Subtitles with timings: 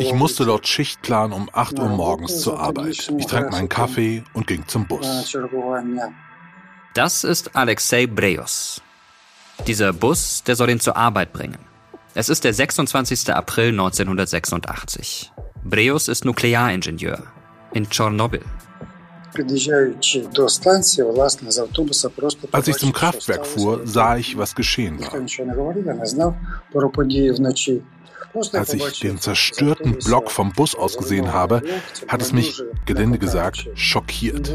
[0.00, 3.08] Ich musste dort Schicht planen um 8 Uhr morgens zur Arbeit.
[3.16, 5.06] Ich trank meinen Kaffee und ging zum Bus.
[6.94, 8.82] Das ist Alexei Brejos.
[9.66, 11.58] Dieser Bus, der soll ihn zur Arbeit bringen.
[12.14, 13.32] Es ist der 26.
[13.32, 15.32] April 1986.
[15.64, 17.22] Brejos ist Nuklearingenieur
[17.74, 18.42] in Tschernobyl.
[22.52, 25.12] Als ich zum Kraftwerk fuhr, sah ich, was geschehen war.
[28.52, 31.62] Als ich den zerstörten Block vom Bus aus gesehen habe,
[32.08, 34.52] hat es mich, gelinde gesagt, schockiert.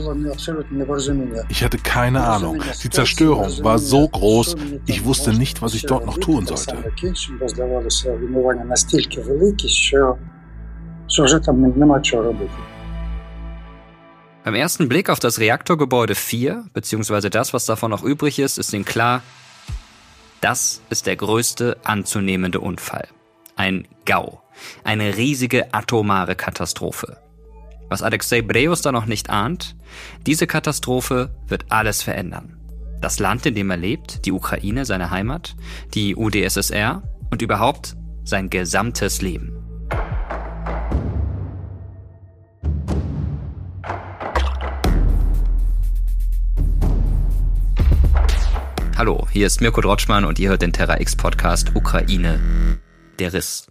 [1.49, 2.61] Ich hatte keine Ahnung.
[2.83, 6.77] Die Zerstörung war so groß, ich wusste nicht, was ich dort noch tun sollte.
[14.43, 18.73] Beim ersten Blick auf das Reaktorgebäude 4, beziehungsweise das, was davon noch übrig ist, ist
[18.73, 19.23] ihm klar,
[20.41, 23.07] das ist der größte anzunehmende Unfall.
[23.55, 24.39] Ein GAU.
[24.83, 27.17] Eine riesige atomare Katastrophe.
[27.89, 29.75] Was Alexei Breus da noch nicht ahnt,
[30.25, 32.57] diese Katastrophe wird alles verändern.
[33.01, 35.55] Das Land, in dem er lebt, die Ukraine, seine Heimat,
[35.93, 39.51] die UdSSR und überhaupt sein gesamtes Leben.
[48.97, 52.39] Hallo, hier ist Mirko Drotschmann und ihr hört den Terra X Podcast Ukraine
[53.19, 53.67] der Riss.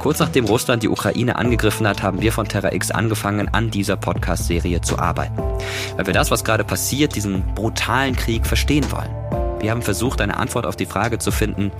[0.00, 3.96] Kurz nachdem Russland die Ukraine angegriffen hat, haben wir von Terra X angefangen, an dieser
[3.96, 5.38] Podcast-Serie zu arbeiten.
[5.96, 9.60] Weil wir das, was gerade passiert, diesen brutalen Krieg verstehen wollen.
[9.60, 11.70] Wir haben versucht, eine Antwort auf die Frage zu finden,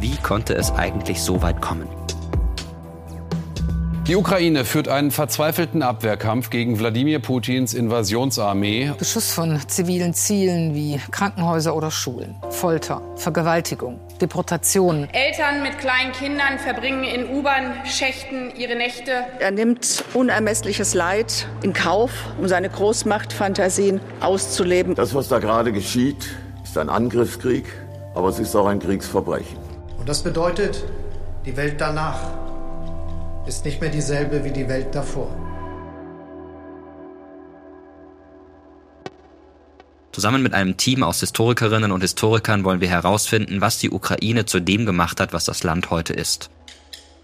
[0.00, 1.88] wie konnte es eigentlich so weit kommen?
[4.06, 8.92] Die Ukraine führt einen verzweifelten Abwehrkampf gegen Wladimir Putins Invasionsarmee.
[8.96, 15.08] Beschuss von zivilen Zielen wie Krankenhäuser oder Schulen, Folter, Vergewaltigung, Deportationen.
[15.12, 19.24] Eltern mit kleinen Kindern verbringen in U-Bahn-Schächten ihre Nächte.
[19.40, 24.94] Er nimmt unermessliches Leid in Kauf, um seine Großmachtfantasien auszuleben.
[24.94, 26.28] Das, was da gerade geschieht,
[26.62, 27.64] ist ein Angriffskrieg,
[28.14, 29.65] aber es ist auch ein Kriegsverbrechen.
[30.06, 30.84] Und das bedeutet,
[31.46, 32.20] die Welt danach
[33.44, 35.28] ist nicht mehr dieselbe wie die Welt davor.
[40.12, 44.60] Zusammen mit einem Team aus Historikerinnen und Historikern wollen wir herausfinden, was die Ukraine zu
[44.60, 46.50] dem gemacht hat, was das Land heute ist.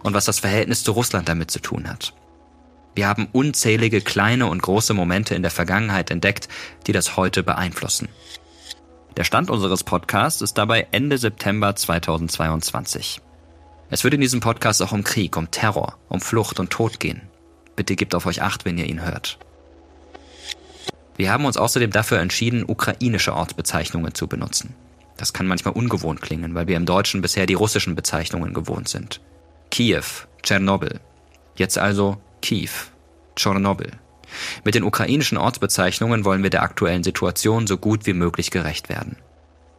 [0.03, 2.15] Und was das Verhältnis zu Russland damit zu tun hat.
[2.97, 6.48] Wir haben unzählige kleine und große Momente in der Vergangenheit entdeckt,
[6.88, 8.09] die das heute beeinflussen.
[9.16, 13.20] Der Stand unseres Podcasts ist dabei Ende September 2022.
[13.90, 17.20] Es wird in diesem Podcast auch um Krieg, um Terror, um Flucht und Tod gehen.
[17.76, 19.38] Bitte gebt auf euch acht, wenn ihr ihn hört.
[21.16, 24.74] Wir haben uns außerdem dafür entschieden, ukrainische Ortsbezeichnungen zu benutzen.
[25.18, 29.20] Das kann manchmal ungewohnt klingen, weil wir im Deutschen bisher die russischen Bezeichnungen gewohnt sind.
[29.70, 30.04] Kiew,
[30.42, 31.00] Tschernobyl.
[31.56, 32.70] Jetzt also Kiew,
[33.36, 33.92] Tschernobyl.
[34.65, 39.16] Mit den ukrainischen Ortsbezeichnungen wollen wir der aktuellen Situation so gut wie möglich gerecht werden.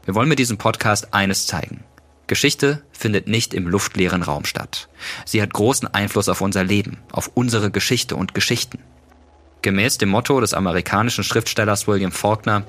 [0.05, 1.83] Wir wollen mit diesem Podcast eines zeigen.
[2.27, 4.89] Geschichte findet nicht im luftleeren Raum statt.
[5.25, 8.79] Sie hat großen Einfluss auf unser Leben, auf unsere Geschichte und Geschichten.
[9.61, 12.65] Gemäß dem Motto des amerikanischen Schriftstellers William Faulkner,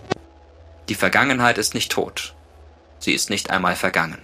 [0.88, 2.34] die Vergangenheit ist nicht tot.
[2.98, 4.18] Sie ist nicht einmal vergangen.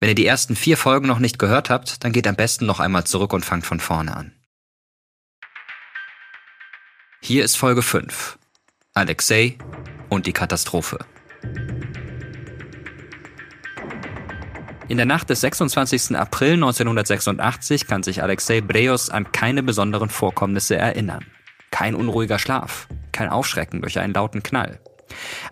[0.00, 2.80] Wenn ihr die ersten vier Folgen noch nicht gehört habt, dann geht am besten noch
[2.80, 4.32] einmal zurück und fangt von vorne an.
[7.26, 8.38] Hier ist Folge 5.
[8.92, 9.56] Alexei
[10.10, 10.98] und die Katastrophe.
[14.88, 16.18] In der Nacht des 26.
[16.18, 21.24] April 1986 kann sich Alexei Breos an keine besonderen Vorkommnisse erinnern.
[21.70, 24.80] Kein unruhiger Schlaf, kein Aufschrecken durch einen lauten Knall.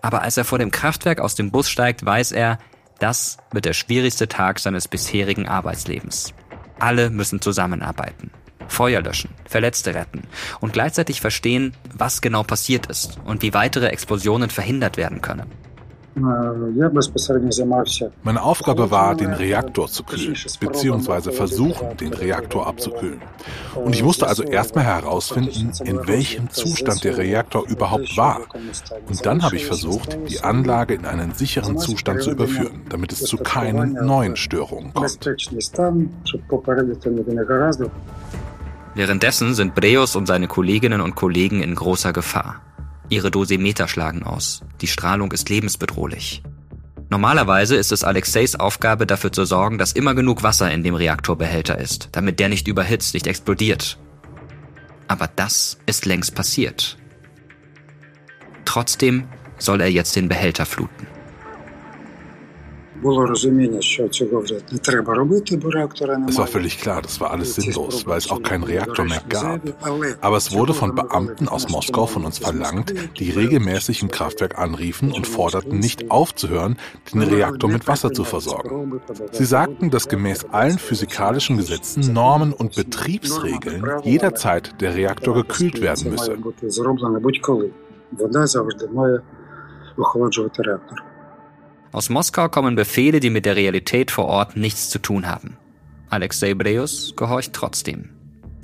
[0.02, 2.58] Aber als er vor dem Kraftwerk aus dem Bus steigt, weiß er,
[2.98, 6.34] das wird der schwierigste Tag seines bisherigen Arbeitslebens.
[6.78, 8.30] Alle müssen zusammenarbeiten.
[8.68, 10.22] Feuer löschen, Verletzte retten
[10.60, 15.50] und gleichzeitig verstehen, was genau passiert ist und wie weitere Explosionen verhindert werden können.
[18.22, 23.22] Meine Aufgabe war, den Reaktor zu kühlen, beziehungsweise versuchen, den Reaktor abzukühlen.
[23.74, 28.42] Und ich musste also erstmal herausfinden, in welchem Zustand der Reaktor überhaupt war.
[29.08, 33.20] Und dann habe ich versucht, die Anlage in einen sicheren Zustand zu überführen, damit es
[33.20, 35.18] zu keinen neuen Störungen kommt.
[38.94, 42.60] Währenddessen sind Breus und seine Kolleginnen und Kollegen in großer Gefahr.
[43.08, 44.62] Ihre Dosimeter schlagen aus.
[44.80, 46.42] Die Strahlung ist lebensbedrohlich.
[47.08, 51.78] Normalerweise ist es Alexeis Aufgabe, dafür zu sorgen, dass immer genug Wasser in dem Reaktorbehälter
[51.78, 53.98] ist, damit der nicht überhitzt, nicht explodiert.
[55.08, 56.96] Aber das ist längst passiert.
[58.64, 59.24] Trotzdem
[59.58, 61.06] soll er jetzt den Behälter fluten.
[66.28, 69.60] Es war völlig klar, das war alles sinnlos, weil es auch keinen Reaktor mehr gab.
[70.20, 75.12] Aber es wurde von Beamten aus Moskau von uns verlangt, die regelmäßig im Kraftwerk anriefen
[75.12, 76.76] und forderten, nicht aufzuhören,
[77.12, 79.00] den Reaktor mit Wasser zu versorgen.
[79.32, 86.10] Sie sagten, dass gemäß allen physikalischen Gesetzen, Normen und Betriebsregeln jederzeit der Reaktor gekühlt werden
[86.10, 86.36] müsse.
[91.92, 95.58] Aus Moskau kommen Befehle, die mit der Realität vor Ort nichts zu tun haben.
[96.08, 98.08] Alexei Breus gehorcht trotzdem.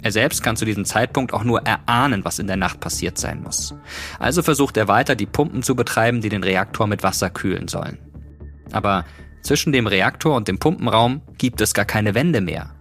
[0.02, 3.42] Er selbst kann zu diesem Zeitpunkt auch nur erahnen, was in der Nacht passiert sein
[3.42, 3.74] muss.
[4.18, 7.98] Also versucht er weiter, die Pumpen zu betreiben, die den Reaktor mit Wasser kühlen sollen.
[8.72, 9.04] Aber
[9.42, 12.74] zwischen dem Reaktor und dem Pumpenraum gibt es gar keine Wände mehr.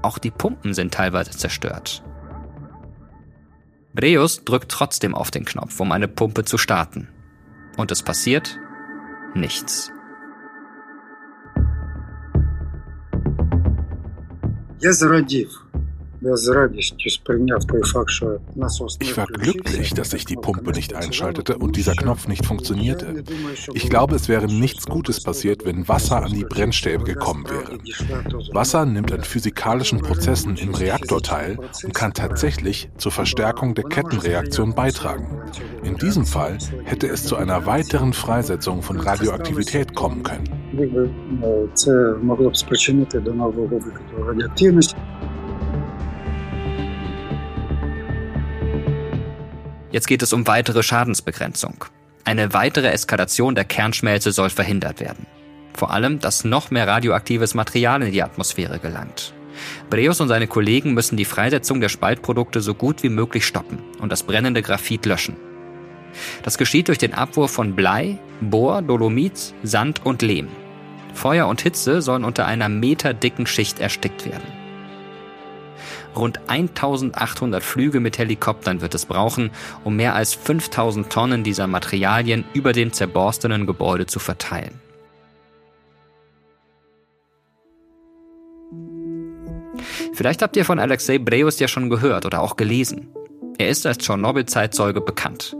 [0.00, 2.02] Auch die Pumpen sind teilweise zerstört.
[3.94, 7.08] Breus drückt trotzdem auf den Knopf, um eine Pumpe zu starten.
[7.76, 8.58] Und es passiert
[9.35, 9.91] nichts.
[14.79, 15.65] Я зрадів.
[19.00, 23.24] ich war glücklich, dass ich die Pumpe nicht einschaltete und dieser Knopf nicht funktionierte.
[23.74, 27.78] Ich glaube, es wäre nichts Gutes passiert, wenn Wasser an die Brennstäbe gekommen wäre.
[28.52, 34.74] Wasser nimmt an physikalischen Prozessen im Reaktor teil und kann tatsächlich zur Verstärkung der Kettenreaktion
[34.74, 35.42] beitragen.
[35.82, 40.48] In diesem Fall hätte es zu einer weiteren Freisetzung von Radioaktivität kommen können.
[49.92, 51.84] Jetzt geht es um weitere Schadensbegrenzung.
[52.24, 55.26] Eine weitere Eskalation der Kernschmelze soll verhindert werden.
[55.74, 59.34] Vor allem, dass noch mehr radioaktives Material in die Atmosphäre gelangt.
[59.90, 64.10] Breus und seine Kollegen müssen die Freisetzung der Spaltprodukte so gut wie möglich stoppen und
[64.10, 65.36] das brennende Graphit löschen.
[66.42, 70.48] Das geschieht durch den Abwurf von Blei, Bohr, Dolomit, Sand und Lehm.
[71.12, 74.61] Feuer und Hitze sollen unter einer meterdicken Schicht erstickt werden.
[76.14, 79.50] Rund 1800 Flüge mit Helikoptern wird es brauchen,
[79.84, 84.80] um mehr als 5000 Tonnen dieser Materialien über dem zerborstenen Gebäude zu verteilen.
[90.14, 93.08] Vielleicht habt ihr von Alexei Breus ja schon gehört oder auch gelesen.
[93.58, 95.56] Er ist als Tschernobyl-Zeitzeuge bekannt.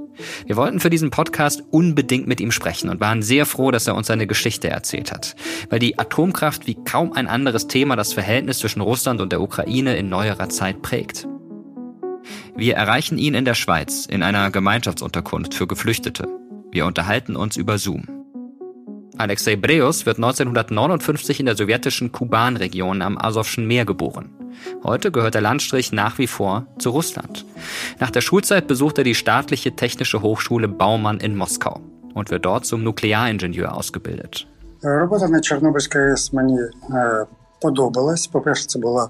[0.46, 3.94] Wir wollten für diesen Podcast unbedingt mit ihm sprechen und waren sehr froh, dass er
[3.94, 5.34] uns seine Geschichte erzählt hat,
[5.70, 9.96] weil die Atomkraft wie kaum ein anderes Thema das Verhältnis zwischen Russland und der Ukraine
[9.96, 11.26] in neuerer Zeit prägt.
[12.54, 16.28] Wir erreichen ihn in der Schweiz in einer Gemeinschaftsunterkunft für Geflüchtete.
[16.70, 18.21] Wir unterhalten uns über Zoom.
[19.17, 24.29] Alexei Breus wird 1959 in der sowjetischen Kuban-Region am Asowschen Meer geboren.
[24.83, 27.45] Heute gehört der Landstrich nach wie vor zu Russland.
[27.99, 31.81] Nach der Schulzeit besucht er die staatliche technische Hochschule Baumann in Moskau
[32.13, 34.45] und wird dort zum Nuklearingenieur ausgebildet.
[34.81, 36.59] Робота на Чорнобильській АЕС мені
[37.61, 38.27] подобалась.
[38.27, 39.09] По-перше, це була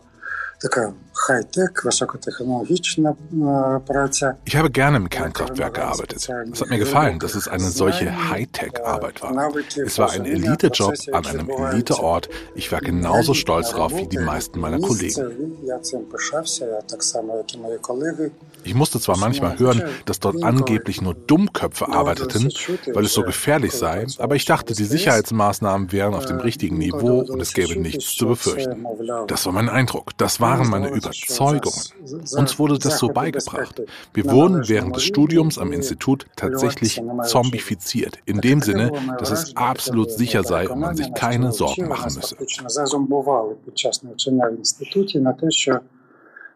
[4.45, 6.29] ich habe gerne im Kernkraftwerk gearbeitet.
[6.53, 9.53] Es hat mir gefallen, dass es eine solche Hightech-Arbeit war.
[9.85, 12.29] Es war ein Elite-Job an einem Elite-Ort.
[12.55, 15.57] Ich war genauso stolz darauf wie die meisten meiner Kollegen.
[18.65, 22.53] Ich musste zwar manchmal hören, dass dort angeblich nur Dummköpfe arbeiteten,
[22.93, 27.21] weil es so gefährlich sei, aber ich dachte, die Sicherheitsmaßnahmen wären auf dem richtigen Niveau
[27.21, 28.87] und es gäbe nichts zu befürchten.
[29.27, 30.17] Das war mein Eindruck.
[30.17, 31.84] Das waren meine Überzeugungen.
[32.42, 33.82] Uns wurde das so beigebracht.
[34.14, 40.12] Wir wurden während des Studiums am Institut tatsächlich zombifiziert, in dem Sinne, dass es absolut
[40.12, 42.36] sicher sei und man sich keine Sorgen machen müsse.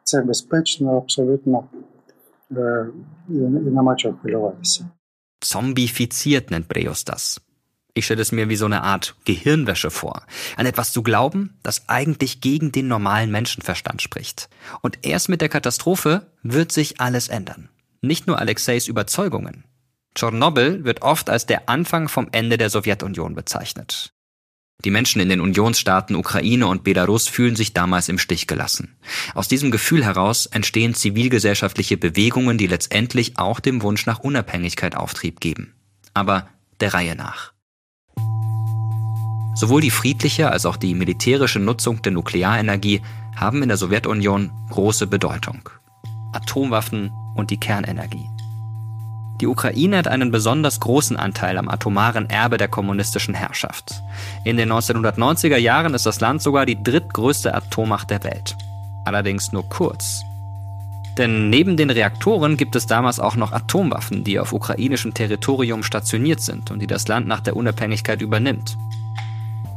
[0.03, 1.63] Це безпечно абсолютно
[3.29, 4.85] і нема чого хвилюватися.
[5.41, 7.39] Zombifiziert nennt Breus das.
[7.96, 10.26] Ich stelle es mir wie so eine Art Gehirnwäsche vor.
[10.58, 14.50] An etwas zu glauben, das eigentlich gegen den normalen Menschenverstand spricht.
[14.82, 17.70] Und erst mit der Katastrophe wird sich alles ändern.
[18.02, 19.64] Nicht nur Alexeis Überzeugungen.
[20.14, 24.12] Tschernobyl wird oft als der Anfang vom Ende der Sowjetunion bezeichnet.
[24.84, 28.98] Die Menschen in den Unionsstaaten Ukraine und Belarus fühlen sich damals im Stich gelassen.
[29.34, 35.40] Aus diesem Gefühl heraus entstehen zivilgesellschaftliche Bewegungen, die letztendlich auch dem Wunsch nach Unabhängigkeit Auftrieb
[35.40, 35.72] geben.
[36.12, 36.46] Aber
[36.80, 37.55] der Reihe nach.
[39.56, 43.00] Sowohl die friedliche als auch die militärische Nutzung der Nuklearenergie
[43.34, 45.70] haben in der Sowjetunion große Bedeutung.
[46.32, 48.28] Atomwaffen und die Kernenergie.
[49.40, 54.02] Die Ukraine hat einen besonders großen Anteil am atomaren Erbe der kommunistischen Herrschaft.
[54.44, 58.56] In den 1990er Jahren ist das Land sogar die drittgrößte Atommacht der Welt.
[59.06, 60.22] Allerdings nur kurz.
[61.16, 66.40] Denn neben den Reaktoren gibt es damals auch noch Atomwaffen, die auf ukrainischem Territorium stationiert
[66.40, 68.76] sind und die das Land nach der Unabhängigkeit übernimmt.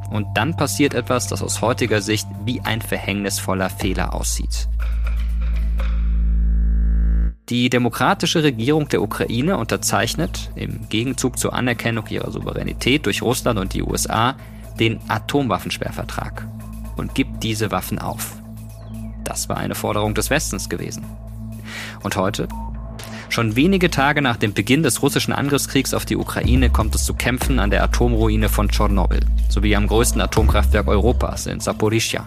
[0.10, 4.68] Und dann passiert etwas, das aus heutiger Sicht wie ein verhängnisvoller Fehler aussieht.
[7.50, 13.74] Die demokratische Regierung der Ukraine unterzeichnet, im Gegenzug zur Anerkennung ihrer Souveränität durch Russland und
[13.74, 14.36] die USA,
[14.80, 16.48] den Atomwaffensperrvertrag
[16.96, 18.36] und gibt diese Waffen auf.
[19.24, 21.04] Das war eine Forderung des Westens gewesen.
[22.04, 22.48] Und heute?
[23.30, 27.14] Schon wenige Tage nach dem Beginn des russischen Angriffskriegs auf die Ukraine kommt es zu
[27.14, 32.26] Kämpfen an der Atomruine von Tschernobyl sowie am größten Atomkraftwerk Europas in Saporischja.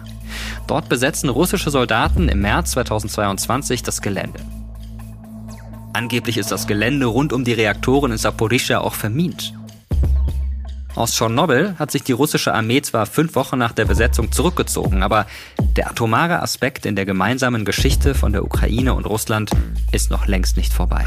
[0.65, 4.39] Dort besetzen russische Soldaten im März 2022 das Gelände.
[5.91, 9.53] Angeblich ist das Gelände rund um die Reaktoren in Saporischschja auch vermint.
[10.95, 15.25] Aus Tschernobyl hat sich die russische Armee zwar fünf Wochen nach der Besetzung zurückgezogen, aber
[15.75, 19.49] der atomare Aspekt in der gemeinsamen Geschichte von der Ukraine und Russland
[19.91, 21.05] ist noch längst nicht vorbei.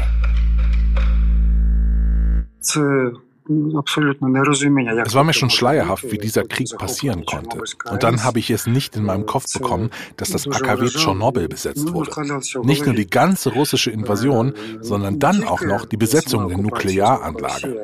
[3.49, 7.61] Es war mir schon schleierhaft, wie dieser Krieg passieren konnte.
[7.89, 11.93] Und dann habe ich es nicht in meinem Kopf bekommen, dass das AKW Tschernobyl besetzt
[11.93, 12.11] wurde.
[12.63, 17.79] Nicht nur die ganze russische Invasion, sondern dann auch noch die Besetzung der Nuklearanlage.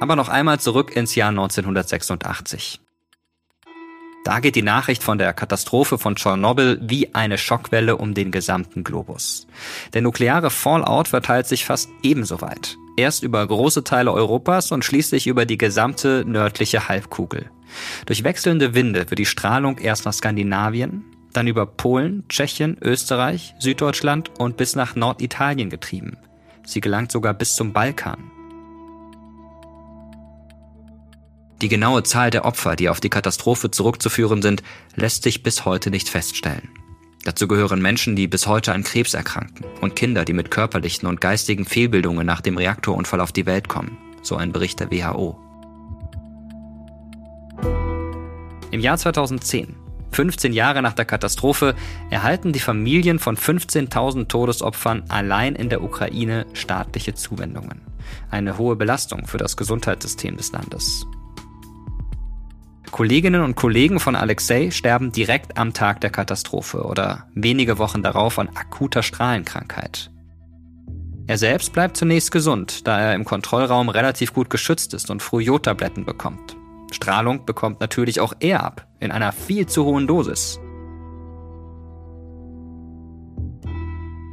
[0.00, 2.80] Aber noch einmal zurück ins Jahr 1986.
[4.24, 8.84] Da geht die Nachricht von der Katastrophe von Tschernobyl wie eine Schockwelle um den gesamten
[8.84, 9.46] Globus.
[9.94, 12.76] Der nukleare Fallout verteilt sich fast ebenso weit.
[12.96, 17.50] Erst über große Teile Europas und schließlich über die gesamte nördliche Halbkugel.
[18.04, 24.32] Durch wechselnde Winde wird die Strahlung erst nach Skandinavien, dann über Polen, Tschechien, Österreich, Süddeutschland
[24.38, 26.18] und bis nach Norditalien getrieben.
[26.66, 28.30] Sie gelangt sogar bis zum Balkan.
[31.62, 34.62] Die genaue Zahl der Opfer, die auf die Katastrophe zurückzuführen sind,
[34.94, 36.70] lässt sich bis heute nicht feststellen.
[37.24, 41.20] Dazu gehören Menschen, die bis heute an Krebs erkranken und Kinder, die mit körperlichen und
[41.20, 45.38] geistigen Fehlbildungen nach dem Reaktorunfall auf die Welt kommen, so ein Bericht der WHO.
[48.70, 49.76] Im Jahr 2010,
[50.12, 51.74] 15 Jahre nach der Katastrophe,
[52.08, 57.82] erhalten die Familien von 15.000 Todesopfern allein in der Ukraine staatliche Zuwendungen.
[58.30, 61.04] Eine hohe Belastung für das Gesundheitssystem des Landes.
[62.90, 68.38] Kolleginnen und Kollegen von Alexei sterben direkt am Tag der Katastrophe oder wenige Wochen darauf
[68.38, 70.10] an akuter Strahlenkrankheit.
[71.26, 75.42] Er selbst bleibt zunächst gesund, da er im Kontrollraum relativ gut geschützt ist und früh
[75.42, 76.56] Jodtabletten bekommt.
[76.90, 80.58] Strahlung bekommt natürlich auch er ab, in einer viel zu hohen Dosis.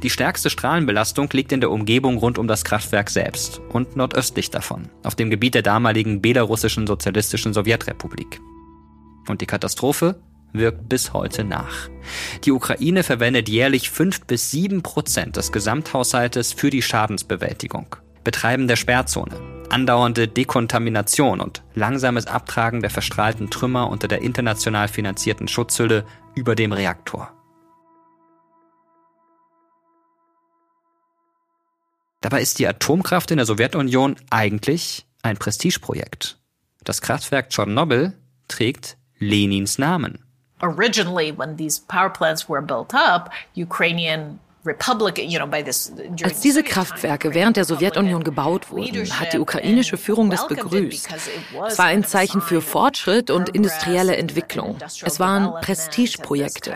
[0.02, 4.88] Die stärkste Strahlenbelastung liegt in der Umgebung rund um das Kraftwerk selbst und nordöstlich davon,
[5.02, 8.40] auf dem Gebiet der damaligen belarussischen sozialistischen Sowjetrepublik.
[9.28, 10.20] Und die Katastrophe
[10.52, 11.88] wirkt bis heute nach.
[12.44, 17.96] Die Ukraine verwendet jährlich fünf bis sieben Prozent des Gesamthaushaltes für die Schadensbewältigung.
[18.24, 25.48] Betreiben der Sperrzone, andauernde Dekontamination und langsames Abtragen der verstrahlten Trümmer unter der international finanzierten
[25.48, 26.04] Schutzhülle
[26.34, 27.32] über dem Reaktor.
[32.20, 36.38] Dabei ist die Atomkraft in der Sowjetunion eigentlich ein Prestigeprojekt.
[36.82, 38.12] Das Kraftwerk Tschernobyl
[38.48, 40.24] trägt Lenins Namen.
[40.60, 44.40] Originally, when these power plants were built up, Ukrainian
[46.22, 51.08] als diese Kraftwerke während der Sowjetunion gebaut wurden, hat die ukrainische Führung das begrüßt.
[51.68, 54.76] Es war ein Zeichen für Fortschritt und industrielle Entwicklung.
[55.02, 56.74] Es waren Prestigeprojekte.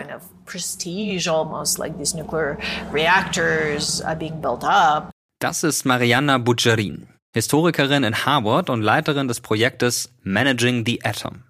[5.39, 11.43] Das ist Mariana Budjarin, Historikerin in Harvard und Leiterin des Projektes Managing the Atom.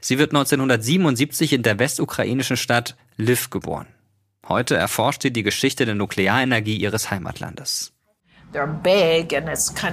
[0.00, 3.86] Sie wird 1977 in der westukrainischen Stadt Lviv geboren.
[4.48, 7.92] Heute erforscht sie die Geschichte der Nuklearenergie ihres Heimatlandes.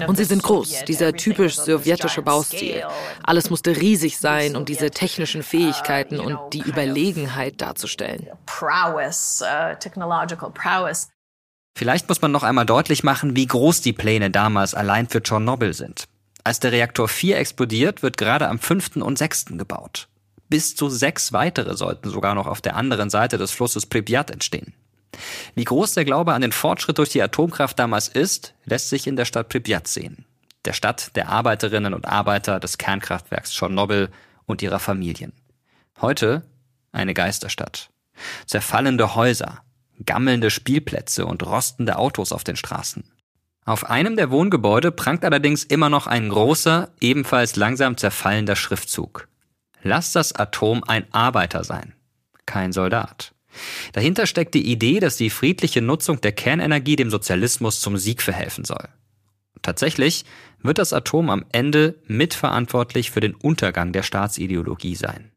[0.08, 2.84] Und sie sind groß, dieser typisch sowjetische Baustil.
[3.24, 8.27] Alles musste riesig sein, um diese technischen Fähigkeiten und die Überlegenheit darzustellen.
[11.77, 15.74] Vielleicht muss man noch einmal deutlich machen, wie groß die Pläne damals allein für Tschernobyl
[15.74, 16.08] sind.
[16.48, 18.96] Als der Reaktor 4 explodiert, wird gerade am 5.
[19.01, 19.58] und 6.
[19.58, 20.08] gebaut.
[20.48, 24.72] Bis zu sechs weitere sollten sogar noch auf der anderen Seite des Flusses Pripyat entstehen.
[25.56, 29.18] Wie groß der Glaube an den Fortschritt durch die Atomkraft damals ist, lässt sich in
[29.18, 30.24] der Stadt Pripyat sehen.
[30.63, 34.08] Der Stadt der Arbeiterinnen und Arbeiter des Kernkraftwerks Tschernobyl
[34.46, 35.34] und ihrer Familien.
[36.00, 36.44] Heute
[36.94, 37.89] eine Geisterstadt.
[38.46, 39.63] Zerfallende Häuser,
[40.06, 43.04] gammelnde Spielplätze und rostende Autos auf den Straßen.
[43.68, 49.28] Auf einem der Wohngebäude prangt allerdings immer noch ein großer, ebenfalls langsam zerfallender Schriftzug.
[49.84, 51.94] Lass das Atom ein Arbeiter sein,
[52.46, 53.36] kein Soldat.
[53.92, 58.64] Dahinter steckt die Idee, dass die friedliche Nutzung der Kernenergie dem Sozialismus zum Sieg verhelfen
[58.64, 58.88] soll.
[59.62, 60.24] Tatsächlich
[60.64, 65.34] wird das Atom am Ende mitverantwortlich für den Untergang der Staatsideologie sein.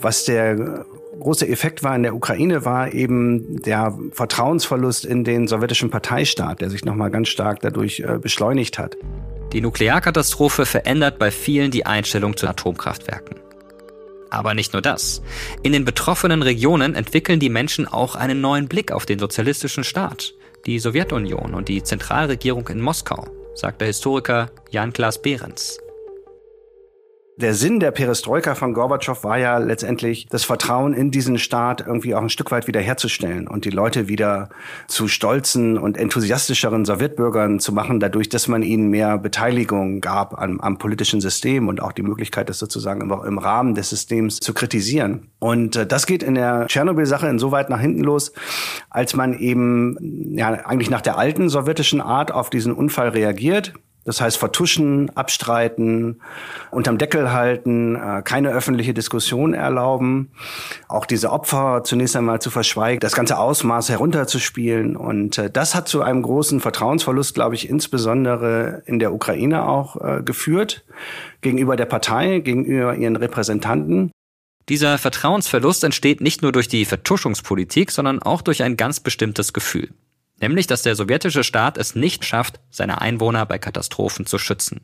[0.00, 0.84] Was der
[1.24, 6.70] große Effekt war in der Ukraine, war eben der Vertrauensverlust in den sowjetischen Parteistaat, der
[6.70, 8.96] sich nochmal ganz stark dadurch äh, beschleunigt hat.
[9.52, 13.40] Die Nuklearkatastrophe verändert bei vielen die Einstellung zu Atomkraftwerken.
[14.30, 15.22] Aber nicht nur das.
[15.62, 20.34] In den betroffenen Regionen entwickeln die Menschen auch einen neuen Blick auf den sozialistischen Staat,
[20.66, 25.78] die Sowjetunion und die Zentralregierung in Moskau, sagt der Historiker Jan-Klaas Behrens.
[27.36, 32.14] Der Sinn der Perestroika von Gorbatschow war ja letztendlich, das Vertrauen in diesen Staat irgendwie
[32.14, 34.50] auch ein Stück weit wiederherzustellen und die Leute wieder
[34.86, 40.60] zu stolzen und enthusiastischeren Sowjetbürgern zu machen, dadurch, dass man ihnen mehr Beteiligung gab am,
[40.60, 44.54] am politischen System und auch die Möglichkeit, das sozusagen im, im Rahmen des Systems zu
[44.54, 45.32] kritisieren.
[45.40, 48.32] Und äh, das geht in der Tschernobyl-Sache insoweit nach hinten los,
[48.90, 54.20] als man eben ja eigentlich nach der alten sowjetischen Art auf diesen Unfall reagiert das
[54.20, 56.20] heißt vertuschen, abstreiten,
[56.70, 60.30] unterm Deckel halten, äh, keine öffentliche Diskussion erlauben,
[60.88, 64.96] auch diese Opfer zunächst einmal zu verschweigen, das ganze Ausmaß herunterzuspielen.
[64.96, 69.96] Und äh, das hat zu einem großen Vertrauensverlust, glaube ich, insbesondere in der Ukraine auch
[69.96, 70.84] äh, geführt,
[71.40, 74.10] gegenüber der Partei, gegenüber ihren Repräsentanten.
[74.68, 79.90] Dieser Vertrauensverlust entsteht nicht nur durch die Vertuschungspolitik, sondern auch durch ein ganz bestimmtes Gefühl.
[80.40, 84.80] Nämlich, dass der sowjetische Staat es nicht schafft, seine Einwohner bei Katastrophen zu schützen.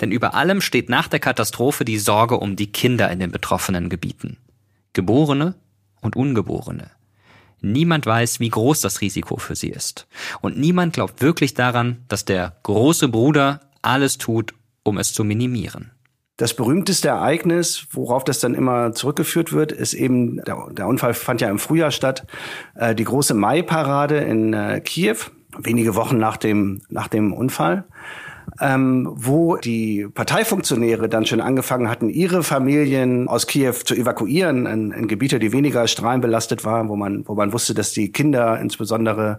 [0.00, 3.88] Denn über allem steht nach der Katastrophe die Sorge um die Kinder in den betroffenen
[3.88, 4.38] Gebieten.
[4.92, 5.54] Geborene
[6.00, 6.90] und Ungeborene.
[7.60, 10.08] Niemand weiß, wie groß das Risiko für sie ist.
[10.40, 14.52] Und niemand glaubt wirklich daran, dass der große Bruder alles tut,
[14.82, 15.92] um es zu minimieren.
[16.42, 21.40] Das berühmteste Ereignis, worauf das dann immer zurückgeführt wird, ist eben, der, der Unfall fand
[21.40, 22.26] ja im Frühjahr statt,
[22.74, 25.18] äh, die große Mai-Parade in äh, Kiew,
[25.56, 27.84] wenige Wochen nach dem, nach dem Unfall
[28.60, 34.92] ähm, wo die Parteifunktionäre dann schon angefangen hatten, ihre Familien aus Kiew zu evakuieren in,
[34.92, 39.38] in Gebiete, die weniger strahlenbelastet waren, wo man, wo man wusste, dass die Kinder insbesondere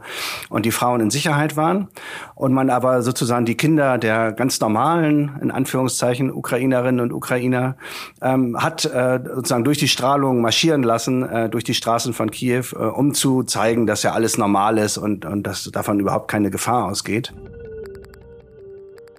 [0.49, 1.89] und die Frauen in Sicherheit waren.
[2.35, 7.75] Und man aber sozusagen die Kinder der ganz normalen, in Anführungszeichen, Ukrainerinnen und Ukrainer
[8.21, 12.65] ähm, hat äh, sozusagen durch die Strahlung marschieren lassen, äh, durch die Straßen von Kiew,
[12.73, 16.49] äh, um zu zeigen, dass ja alles normal ist und, und dass davon überhaupt keine
[16.49, 17.33] Gefahr ausgeht.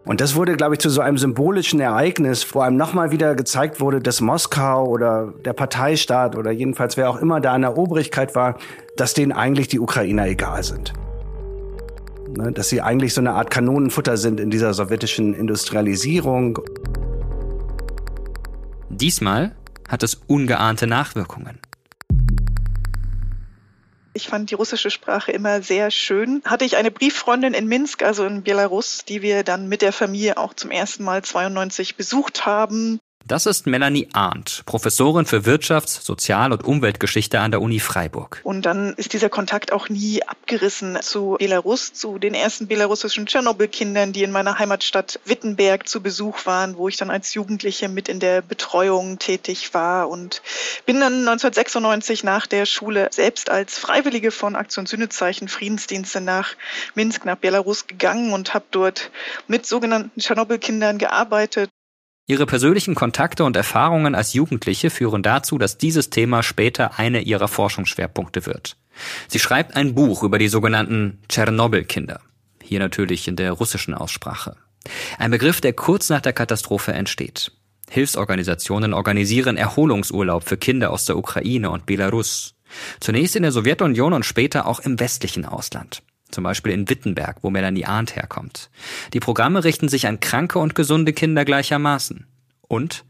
[0.05, 3.81] Und das wurde, glaube ich, zu so einem symbolischen Ereignis, wo einem nochmal wieder gezeigt
[3.81, 8.35] wurde, dass Moskau oder der Parteistaat oder jedenfalls wer auch immer da an der Obrigkeit
[8.35, 8.59] war,
[8.97, 10.93] dass denen eigentlich die Ukrainer egal sind.
[12.37, 16.59] Ne, dass sie eigentlich so eine Art Kanonenfutter sind in dieser sowjetischen Industrialisierung.
[18.91, 19.53] Diesmal
[19.89, 21.61] hat es ungeahnte Nachwirkungen.
[24.17, 26.41] Ich fand die russische Sprache immer sehr schön.
[26.45, 30.37] Hatte ich eine Brieffreundin in Minsk, also in Belarus, die wir dann mit der Familie
[30.37, 33.01] auch zum ersten Mal 92 besucht haben.
[33.27, 38.43] Das ist Melanie Arndt, Professorin für Wirtschafts-, Sozial- und Umweltgeschichte an der Uni Freiburg.
[38.45, 44.13] Und dann ist dieser Kontakt auch nie abgerissen zu Belarus, zu den ersten belarussischen Tschernobyl-Kindern,
[44.13, 48.21] die in meiner Heimatstadt Wittenberg zu Besuch waren, wo ich dann als Jugendliche mit in
[48.21, 50.43] der Betreuung tätig war und
[50.85, 56.57] bin dann 1996 nach der Schule selbst als Freiwillige von Aktion Sühnezeichen Friedensdienste nach
[56.95, 59.11] Minsk, nach Belarus gegangen und habe dort
[59.49, 61.71] mit sogenannten Tschernobyl-Kindern gearbeitet.
[62.27, 67.49] Ihre persönlichen Kontakte und Erfahrungen als Jugendliche führen dazu, dass dieses Thema später eine ihrer
[67.49, 68.79] Forschungsschwerpunkte wird.
[69.29, 72.21] Sie schreibt ein Buch über die sogenannten Tschernobyl-Kinder.
[72.63, 74.57] Hier natürlich in der russischen Aussprache.
[75.19, 77.53] Ein Begriff, der kurz nach der Katastrophe entsteht.
[77.91, 82.55] Hilfsorganisationen organisieren Erholungsurlaub für Kinder aus der Ukraine und Belarus.
[83.01, 86.03] Zunächst in der Sowjetunion und später auch im westlichen Ausland
[86.35, 88.71] zum Beispiel in Wittenberg, wo Melanie Arndt herkommt.
[89.13, 92.27] Die Programme richten sich an kranke und gesunde Kinder gleichermaßen.
[92.69, 93.05] Und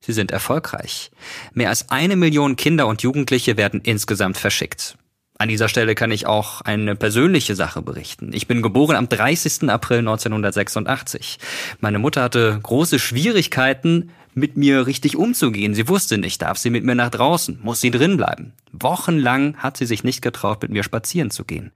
[0.00, 1.10] sie sind erfolgreich.
[1.52, 4.96] Mehr als eine Million Kinder und Jugendliche werden insgesamt verschickt.
[5.38, 8.32] An dieser Stelle kann ich auch eine persönliche Sache berichten.
[8.34, 9.70] Ich bin geboren am 30.
[9.70, 11.38] April 1986.
[11.80, 15.74] Meine Mutter hatte große Schwierigkeiten, mit mir richtig umzugehen.
[15.74, 18.52] Sie wusste nicht, darf sie mit mir nach draußen, muss sie drin bleiben.
[18.72, 21.72] Wochenlang hat sie sich nicht getraut, mit mir spazieren zu gehen.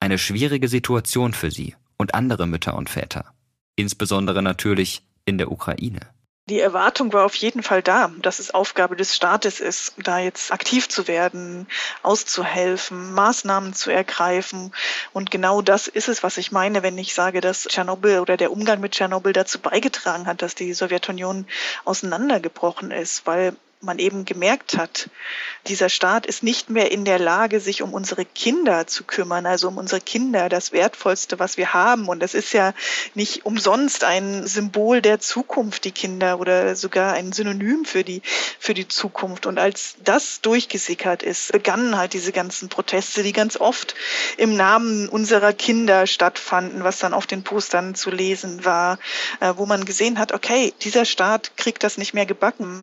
[0.00, 3.32] Eine schwierige Situation für sie und andere Mütter und Väter.
[3.76, 6.00] Insbesondere natürlich in der Ukraine.
[6.46, 10.52] Die Erwartung war auf jeden Fall da, dass es Aufgabe des Staates ist, da jetzt
[10.52, 11.66] aktiv zu werden,
[12.02, 14.74] auszuhelfen, Maßnahmen zu ergreifen.
[15.14, 18.52] Und genau das ist es, was ich meine, wenn ich sage, dass Tschernobyl oder der
[18.52, 21.46] Umgang mit Tschernobyl dazu beigetragen hat, dass die Sowjetunion
[21.86, 25.08] auseinandergebrochen ist, weil man eben gemerkt hat,
[25.66, 29.68] dieser Staat ist nicht mehr in der Lage, sich um unsere Kinder zu kümmern, also
[29.68, 32.08] um unsere Kinder, das Wertvollste, was wir haben.
[32.08, 32.74] Und das ist ja
[33.14, 38.22] nicht umsonst ein Symbol der Zukunft, die Kinder, oder sogar ein Synonym für die,
[38.58, 39.46] für die Zukunft.
[39.46, 43.94] Und als das durchgesickert ist, begannen halt diese ganzen Proteste, die ganz oft
[44.36, 48.98] im Namen unserer Kinder stattfanden, was dann auf den Postern zu lesen war,
[49.40, 52.80] äh, wo man gesehen hat, okay, dieser Staat kriegt das nicht mehr gebacken.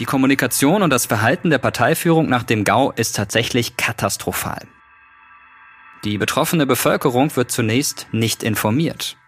[0.00, 4.66] Die Kommunikation und das Verhalten der Parteiführung nach dem Gau ist tatsächlich katastrophal.
[6.04, 9.18] Die betroffene Bevölkerung wird zunächst nicht informiert.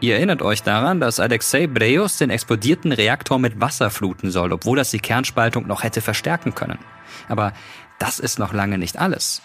[0.00, 4.76] Ihr erinnert euch daran, dass Alexei Breus den explodierten Reaktor mit Wasser fluten soll, obwohl
[4.76, 6.80] das die Kernspaltung noch hätte verstärken können.
[7.28, 7.52] Aber
[8.00, 9.42] das ist noch lange nicht alles.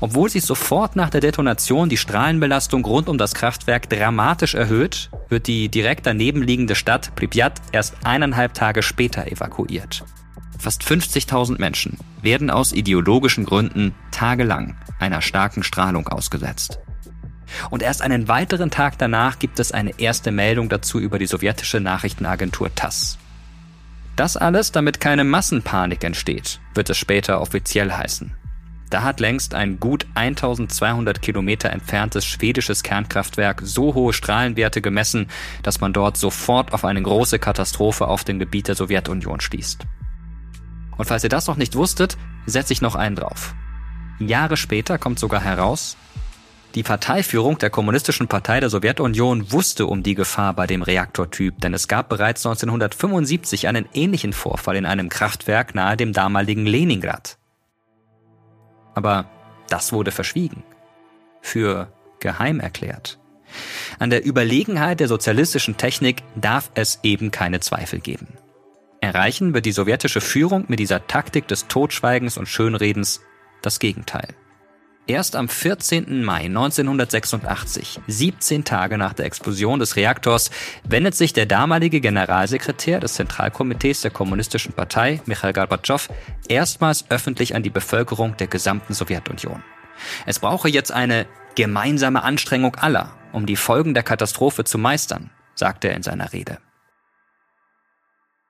[0.00, 5.46] Obwohl sich sofort nach der Detonation die Strahlenbelastung rund um das Kraftwerk dramatisch erhöht, wird
[5.46, 10.04] die direkt daneben liegende Stadt Pripyat erst eineinhalb Tage später evakuiert.
[10.58, 16.78] Fast 50.000 Menschen werden aus ideologischen Gründen tagelang einer starken Strahlung ausgesetzt.
[17.70, 21.80] Und erst einen weiteren Tag danach gibt es eine erste Meldung dazu über die sowjetische
[21.80, 23.18] Nachrichtenagentur TASS.
[24.16, 28.34] Das alles, damit keine Massenpanik entsteht, wird es später offiziell heißen.
[28.90, 35.28] Da hat längst ein gut 1200 Kilometer entferntes schwedisches Kernkraftwerk so hohe Strahlenwerte gemessen,
[35.62, 39.84] dass man dort sofort auf eine große Katastrophe auf dem Gebiet der Sowjetunion schließt.
[40.96, 43.54] Und falls ihr das noch nicht wusstet, setze ich noch einen drauf.
[44.18, 45.96] Jahre später kommt sogar heraus,
[46.76, 51.72] die Parteiführung der Kommunistischen Partei der Sowjetunion wusste um die Gefahr bei dem Reaktortyp, denn
[51.72, 57.38] es gab bereits 1975 einen ähnlichen Vorfall in einem Kraftwerk nahe dem damaligen Leningrad.
[58.96, 59.26] Aber
[59.68, 60.64] das wurde verschwiegen.
[61.40, 63.20] Für geheim erklärt.
[64.00, 68.26] An der Überlegenheit der sozialistischen Technik darf es eben keine Zweifel geben.
[69.00, 73.20] Erreichen wird die sowjetische Führung mit dieser Taktik des Totschweigens und Schönredens
[73.62, 74.28] das Gegenteil.
[75.08, 76.24] Erst am 14.
[76.24, 80.50] Mai 1986, 17 Tage nach der Explosion des Reaktors,
[80.82, 86.08] wendet sich der damalige Generalsekretär des Zentralkomitees der Kommunistischen Partei, Michail Gorbatschow,
[86.48, 89.62] erstmals öffentlich an die Bevölkerung der gesamten Sowjetunion.
[90.26, 95.88] Es brauche jetzt eine gemeinsame Anstrengung aller, um die Folgen der Katastrophe zu meistern, sagte
[95.88, 96.58] er in seiner Rede.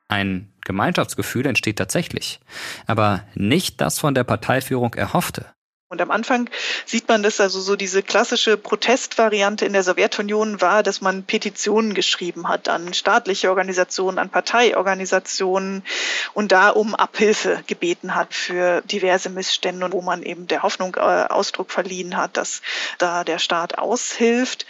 [0.08, 2.40] Ein Gemeinschaftsgefühl entsteht tatsächlich,
[2.86, 5.55] aber nicht das von der Parteiführung erhoffte.
[5.88, 6.50] Und am Anfang
[6.84, 11.94] sieht man, dass also so diese klassische Protestvariante in der Sowjetunion war, dass man Petitionen
[11.94, 15.84] geschrieben hat an staatliche Organisationen, an Parteiorganisationen
[16.34, 20.98] und da um Abhilfe gebeten hat für diverse Missstände, wo man eben der Hoffnung äh,
[21.00, 22.62] Ausdruck verliehen hat, dass
[22.98, 24.66] da der Staat aushilft.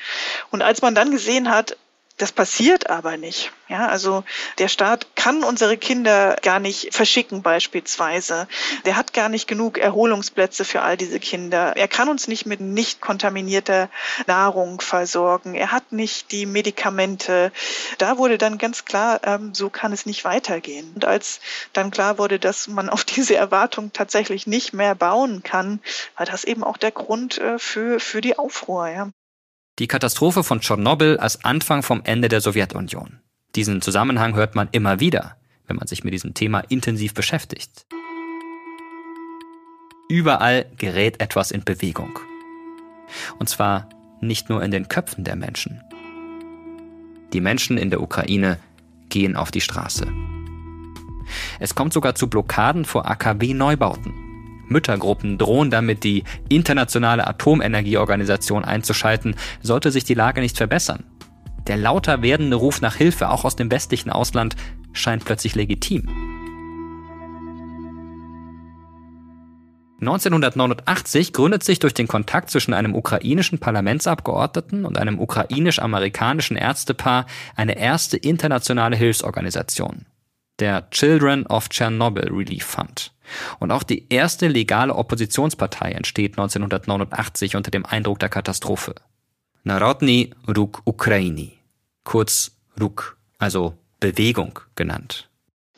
[0.51, 1.79] Und als man dann gesehen hat,
[2.17, 3.53] das passiert aber nicht.
[3.69, 4.25] Ja, also
[4.59, 8.49] der Staat kann unsere Kinder gar nicht verschicken beispielsweise.
[8.87, 11.77] Der hat gar nicht genug Erholungsplätze für all diese Kinder.
[11.77, 13.91] Er kann uns nicht mit nicht kontaminierter
[14.27, 15.55] Nahrung versorgen.
[15.55, 17.53] Er hat nicht die Medikamente.
[17.99, 20.93] Da wurde dann ganz klar, ähm, so kann es nicht weitergehen.
[20.95, 21.41] Und als
[21.75, 25.81] dann klar wurde, dass man auf diese Erwartung tatsächlich nicht mehr bauen kann,
[26.17, 28.89] war das eben auch der Grund äh, für, für die Aufruhr.
[28.89, 29.11] Ja.
[29.79, 33.19] Die Katastrophe von Tschernobyl als Anfang vom Ende der Sowjetunion.
[33.57, 35.37] Diesen Zusammenhang hört man immer wieder,
[35.67, 37.85] wenn man sich mit diesem Thema intensiv beschäftigt.
[40.09, 42.19] Überall gerät etwas in Bewegung.
[43.39, 43.91] Und zwar
[44.23, 45.83] nicht nur in den Köpfen der Menschen.
[47.35, 48.59] Die Menschen in der Ukraine
[49.11, 50.07] gehen auf die Straße.
[51.61, 54.26] Es kommt sogar zu Blockaden vor AKW-Neubauten.
[54.69, 61.05] Müttergruppen drohen damit, die internationale Atomenergieorganisation einzuschalten, sollte sich die Lage nicht verbessern.
[61.67, 64.57] Der lauter werdende Ruf nach Hilfe, auch aus dem westlichen Ausland,
[64.93, 66.09] scheint plötzlich legitim.
[70.01, 77.25] 1989 gründet sich durch den Kontakt zwischen einem ukrainischen Parlamentsabgeordneten und einem ukrainisch-amerikanischen Ärztepaar
[77.57, 80.05] eine erste internationale Hilfsorganisation,
[80.59, 83.13] der Children of Chernobyl Relief Fund.
[83.59, 88.95] Und auch die erste legale Oppositionspartei entsteht 1989 unter dem Eindruck der Katastrophe.
[89.65, 91.59] Narodny Ruch Ukraini,
[92.05, 95.29] kurz RUK, also Bewegung genannt.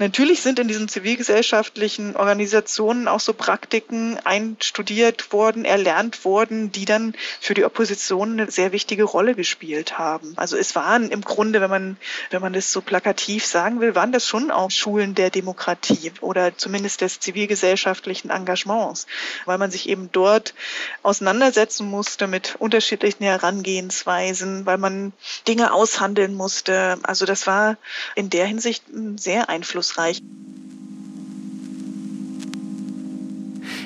[0.00, 7.14] Natürlich sind in diesen zivilgesellschaftlichen Organisationen auch so Praktiken einstudiert worden, erlernt worden, die dann
[7.40, 10.34] für die Opposition eine sehr wichtige Rolle gespielt haben.
[10.36, 11.96] Also es waren im Grunde, wenn man,
[12.30, 16.56] wenn man das so plakativ sagen will, waren das schon auch Schulen der Demokratie oder
[16.56, 19.08] zumindest des zivilgesellschaftlichen Engagements,
[19.46, 20.54] weil man sich eben dort
[21.02, 25.12] auseinandersetzen musste mit unterschiedlichen Herangehensweisen, weil man
[25.48, 26.98] Dinge aushandeln musste.
[27.02, 27.76] Also das war
[28.14, 28.84] in der Hinsicht
[29.16, 30.22] sehr einflussreich einflussreich.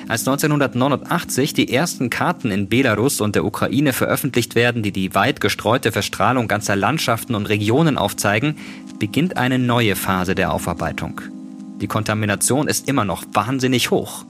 [0.09, 5.39] Als 1989 die ersten Karten in Belarus und der Ukraine veröffentlicht werden, die die weit
[5.39, 8.57] gestreute Verstrahlung ganzer Landschaften und Regionen aufzeigen,
[8.99, 11.21] beginnt eine neue Phase der Aufarbeitung.
[11.79, 14.25] Die Kontamination ist immer noch wahnsinnig hoch.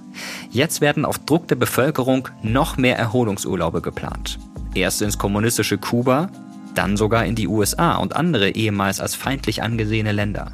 [0.51, 4.37] Jetzt werden auf Druck der Bevölkerung noch mehr Erholungsurlaube geplant.
[4.75, 6.29] Erst ins kommunistische Kuba,
[6.75, 10.53] dann sogar in die USA und andere ehemals als feindlich angesehene Länder.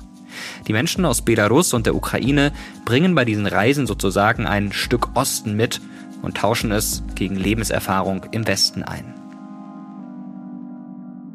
[0.67, 2.51] Die Menschen aus Belarus und der Ukraine
[2.85, 5.81] bringen bei diesen Reisen sozusagen ein Stück Osten mit
[6.21, 9.18] und tauschen es gegen Lebenserfahrung im Westen ein.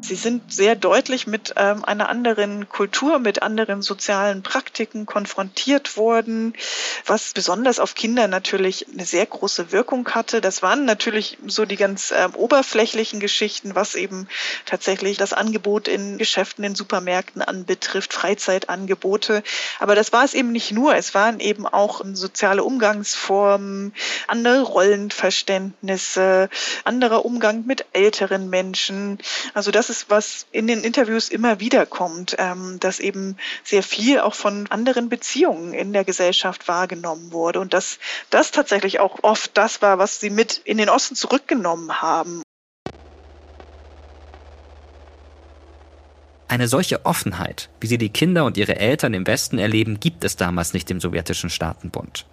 [0.07, 6.53] Sie sind sehr deutlich mit ähm, einer anderen Kultur, mit anderen sozialen Praktiken konfrontiert worden,
[7.07, 10.41] was besonders auf Kinder natürlich eine sehr große Wirkung hatte.
[10.41, 14.27] Das waren natürlich so die ganz ähm, oberflächlichen Geschichten, was eben
[14.67, 19.41] tatsächlich das Angebot in Geschäften, in Supermärkten anbetrifft, Freizeitangebote.
[19.79, 20.95] Aber das war es eben nicht nur.
[20.95, 23.91] Es waren eben auch soziale Umgangsformen,
[24.27, 26.49] andere Rollenverständnisse,
[26.83, 29.17] anderer Umgang mit älteren Menschen.
[29.55, 33.83] Also das ist ist, was in den Interviews immer wieder kommt, ähm, dass eben sehr
[33.83, 39.19] viel auch von anderen Beziehungen in der Gesellschaft wahrgenommen wurde und dass das tatsächlich auch
[39.23, 42.41] oft das war, was sie mit in den Osten zurückgenommen haben.
[46.47, 50.35] Eine solche Offenheit, wie sie die Kinder und ihre Eltern im Westen erleben, gibt es
[50.35, 52.25] damals nicht im sowjetischen Staatenbund.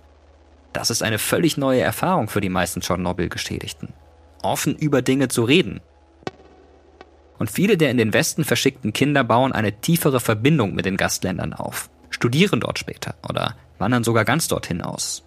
[0.73, 3.93] Das ist eine völlig neue Erfahrung für die meisten Tschernobyl-Geschädigten.
[4.43, 5.81] Offen über Dinge zu reden,
[7.43, 11.55] und viele der in den Westen verschickten Kinder bauen eine tiefere Verbindung mit den Gastländern
[11.55, 15.25] auf, studieren dort später oder wandern sogar ganz dorthin aus.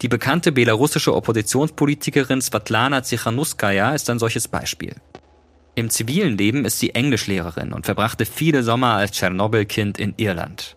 [0.00, 4.94] Die bekannte belarussische Oppositionspolitikerin Svetlana Tsikhanouskaya ist ein solches Beispiel.
[5.74, 10.74] Im zivilen Leben ist sie Englischlehrerin und verbrachte viele Sommer als Tschernobyl-Kind in Irland.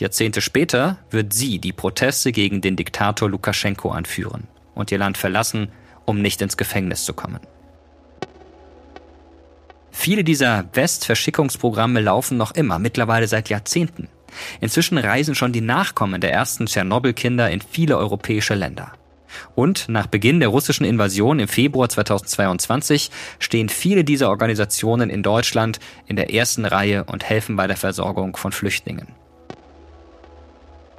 [0.00, 5.68] Jahrzehnte später wird sie die Proteste gegen den Diktator Lukaschenko anführen und ihr Land verlassen,
[6.04, 7.38] um nicht ins Gefängnis zu kommen.
[9.90, 14.08] Viele dieser Westverschickungsprogramme laufen noch immer, mittlerweile seit Jahrzehnten.
[14.60, 18.92] Inzwischen reisen schon die Nachkommen der ersten Tschernobyl-Kinder in viele europäische Länder.
[19.54, 25.78] Und nach Beginn der russischen Invasion im Februar 2022 stehen viele dieser Organisationen in Deutschland
[26.06, 29.08] in der ersten Reihe und helfen bei der Versorgung von Flüchtlingen.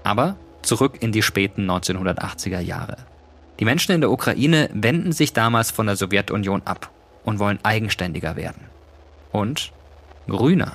[0.03, 2.97] Aber zurück in die späten 1980er Jahre.
[3.59, 6.89] Die Menschen in der Ukraine wenden sich damals von der Sowjetunion ab
[7.23, 8.70] und wollen eigenständiger werden
[9.31, 9.71] und
[10.27, 10.73] grüner.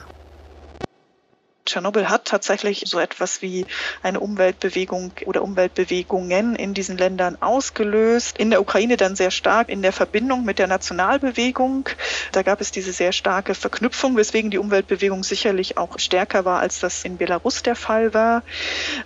[1.66, 3.66] Tschernobyl hat tatsächlich so etwas wie
[4.02, 8.38] eine Umweltbewegung oder Umweltbewegungen in diesen Ländern ausgelöst.
[8.38, 11.88] In der Ukraine dann sehr stark in der Verbindung mit der Nationalbewegung.
[12.33, 16.81] Da gab es diese sehr starke Verknüpfung, weswegen die Umweltbewegung sicherlich auch stärker war, als
[16.81, 18.42] das in Belarus der Fall war.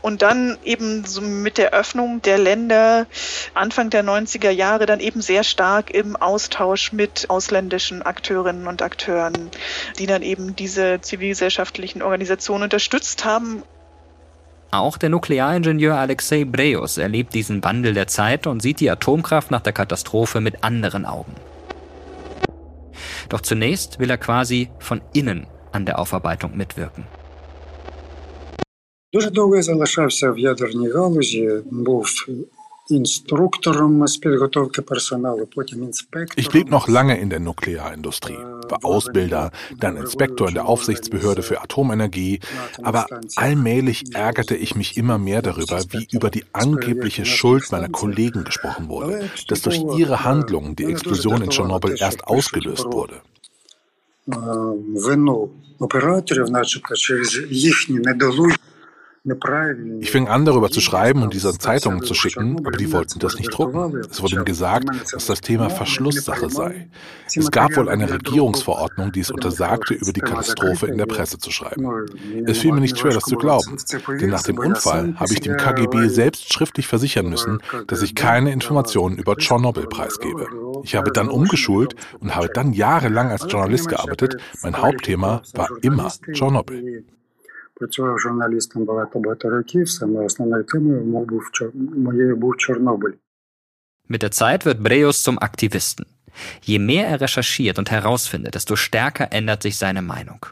[0.03, 3.07] Und dann eben so mit der Öffnung der Länder
[3.55, 9.51] Anfang der 90er Jahre dann eben sehr stark im Austausch mit ausländischen Akteurinnen und Akteuren,
[9.99, 13.64] die dann eben diese zivilgesellschaftlichen Organisationen Organisation unterstützt haben.
[14.72, 19.62] Auch der Nuklearingenieur Alexei Breus erlebt diesen Wandel der Zeit und sieht die Atomkraft nach
[19.62, 21.36] der Katastrophe mit anderen Augen.
[23.30, 27.06] Doch zunächst will er quasi von innen an der Aufarbeitung mitwirken.
[29.14, 32.08] Дуже довго я залишався в ядерній галузі, був
[32.90, 33.24] ich
[36.50, 42.42] blieb noch lange in der Nuklearindustrie, war Ausbilder, dann Inspektor in der Aufsichtsbehörde für Atomenergie,
[42.84, 48.44] aber allmählich ärgerte ich mich immer mehr darüber, wie über die angebliche Schuld meiner Kollegen
[48.44, 53.22] gesprochen wurde, dass durch ihre Handlungen die Explosion in Tschernobyl erst ausgelöst wurde.
[54.28, 58.56] Вину операторів, начебто через їхні недолугі
[59.23, 63.37] ich fing an, darüber zu schreiben und diese Zeitungen zu schicken, aber die wollten das
[63.37, 64.01] nicht drucken.
[64.11, 66.89] Es wurde ihm gesagt, dass das Thema Verschlusssache sei.
[67.27, 71.51] Es gab wohl eine Regierungsverordnung, die es untersagte, über die Katastrophe in der Presse zu
[71.51, 71.87] schreiben.
[72.47, 73.77] Es fiel mir nicht schwer, das zu glauben,
[74.09, 78.53] denn nach dem Unfall habe ich dem KGB selbst schriftlich versichern müssen, dass ich keine
[78.53, 80.49] Informationen über Tschernobyl preisgebe.
[80.83, 84.39] Ich habe dann umgeschult und habe dann jahrelang als Journalist gearbeitet.
[84.63, 87.05] Mein Hauptthema war immer Tschernobyl.
[87.80, 89.90] Працював журналістом багато багато років.
[89.90, 91.28] Саме основною темою
[91.96, 93.14] моєю був Чорнобиль.
[94.10, 96.06] Mit der Zeit wird Breus zum Aktivisten.
[96.64, 100.46] Je mehr er recherchiert und herausfindet, desto stärker ändert sich seine Meinung.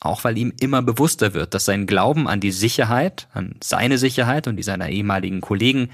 [0.00, 4.46] Auch weil ihm immer bewusster wird, dass sein Glauben an die Sicherheit, an seine Sicherheit
[4.46, 5.90] und die seiner ehemaligen Kollegen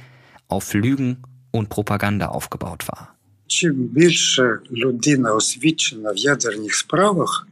[0.48, 3.10] auf Lügen und Propaganda aufgebaut war.
[3.46, 7.46] Чим більше людина освічена в ядерних справах,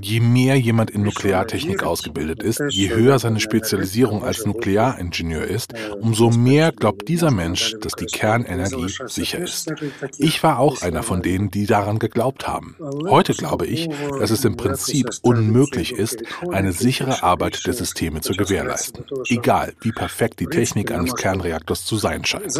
[0.00, 6.30] Je mehr jemand in Nukleartechnik ausgebildet ist, je höher seine Spezialisierung als Nuklearingenieur ist, umso
[6.30, 9.72] mehr glaubt dieser Mensch, dass die Kernenergie sicher ist.
[10.16, 12.76] Ich war auch einer von denen, die daran geglaubt haben.
[12.80, 18.32] Heute glaube ich, dass es im Prinzip unmöglich ist, eine sichere Arbeit der Systeme zu
[18.32, 19.04] gewährleisten.
[19.28, 22.56] Egal, wie perfekt die Technik eines Kernreaktors zu sein scheint.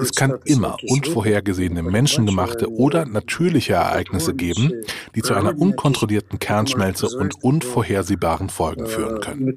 [0.00, 4.72] Es kann immer unvorhergesehene menschengemachte oder natürliche Ereignisse geben,
[5.14, 9.54] die zu einer unkontrollierten Kernschmelze und unvorhersehbaren Folgen führen können.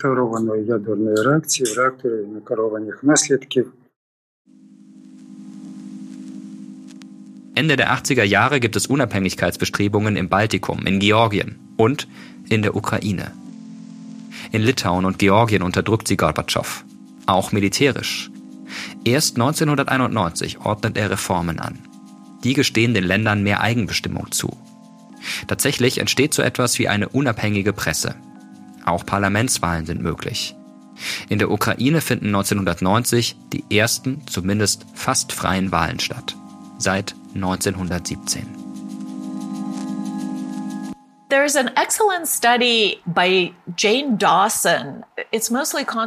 [7.55, 12.07] Ende der 80er Jahre gibt es Unabhängigkeitsbestrebungen im Baltikum, in Georgien und
[12.49, 13.31] in der Ukraine.
[14.51, 16.83] In Litauen und Georgien unterdrückt sie Gorbatschow,
[17.27, 18.31] auch militärisch.
[19.05, 21.79] Erst 1991 ordnet er Reformen an.
[22.43, 24.57] Die gestehen den Ländern mehr Eigenbestimmung zu.
[25.47, 28.15] Tatsächlich entsteht so etwas wie eine unabhängige Presse.
[28.85, 30.55] Auch Parlamentswahlen sind möglich.
[31.29, 36.35] In der Ukraine finden 1990 die ersten, zumindest fast freien Wahlen statt.
[36.77, 38.62] Seit 1917.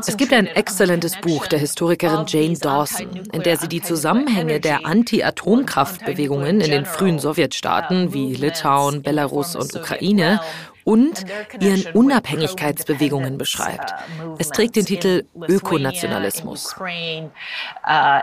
[0.07, 4.87] Es gibt ein exzellentes Buch der Historikerin Jane Dawson, in der sie die Zusammenhänge der
[4.87, 10.41] Anti-Atomkraftbewegungen in den frühen Sowjetstaaten wie Litauen, Belarus und Ukraine
[10.85, 11.25] und
[11.59, 13.95] ihren Unabhängigkeitsbewegungen beschreibt.
[14.39, 16.73] Es trägt den Titel Ökonationalismus.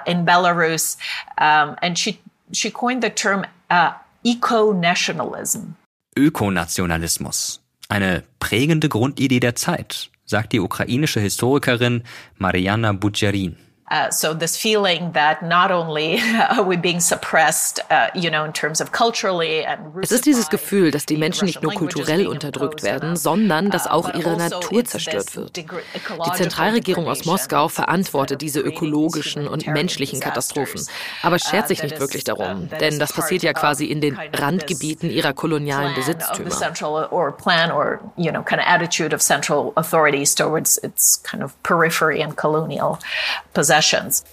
[0.05, 0.97] In Belarus,
[1.35, 2.19] and she,
[2.53, 3.91] she coined the term uh,
[4.23, 5.75] eco-nationalism.
[6.15, 7.61] Ökonationalismus.
[7.89, 12.03] Eine prägende Grundidee der Zeit, sagt die ukrainische Historikerin
[12.37, 13.57] Mariana Budjarin.
[13.93, 18.51] Uh, so this feeling that not only are we being suppressed, uh, you know, in
[18.51, 22.81] terms of culturally and Es ist dieses Gefühl, dass die Menschen nicht nur kulturell unterdrückt
[22.81, 25.57] werden, sondern dass auch ihre also Natur zerstört wird.
[25.57, 30.81] Die Zentralregierung aus Moskau verantwortet diese ökologischen und menschlichen Katastrophen,
[31.21, 35.33] aber schert sich nicht wirklich darum, denn das passiert ja quasi in den Randgebieten ihrer
[35.33, 36.49] kolonialen Besitztümer.
[43.83, 44.23] Sessions.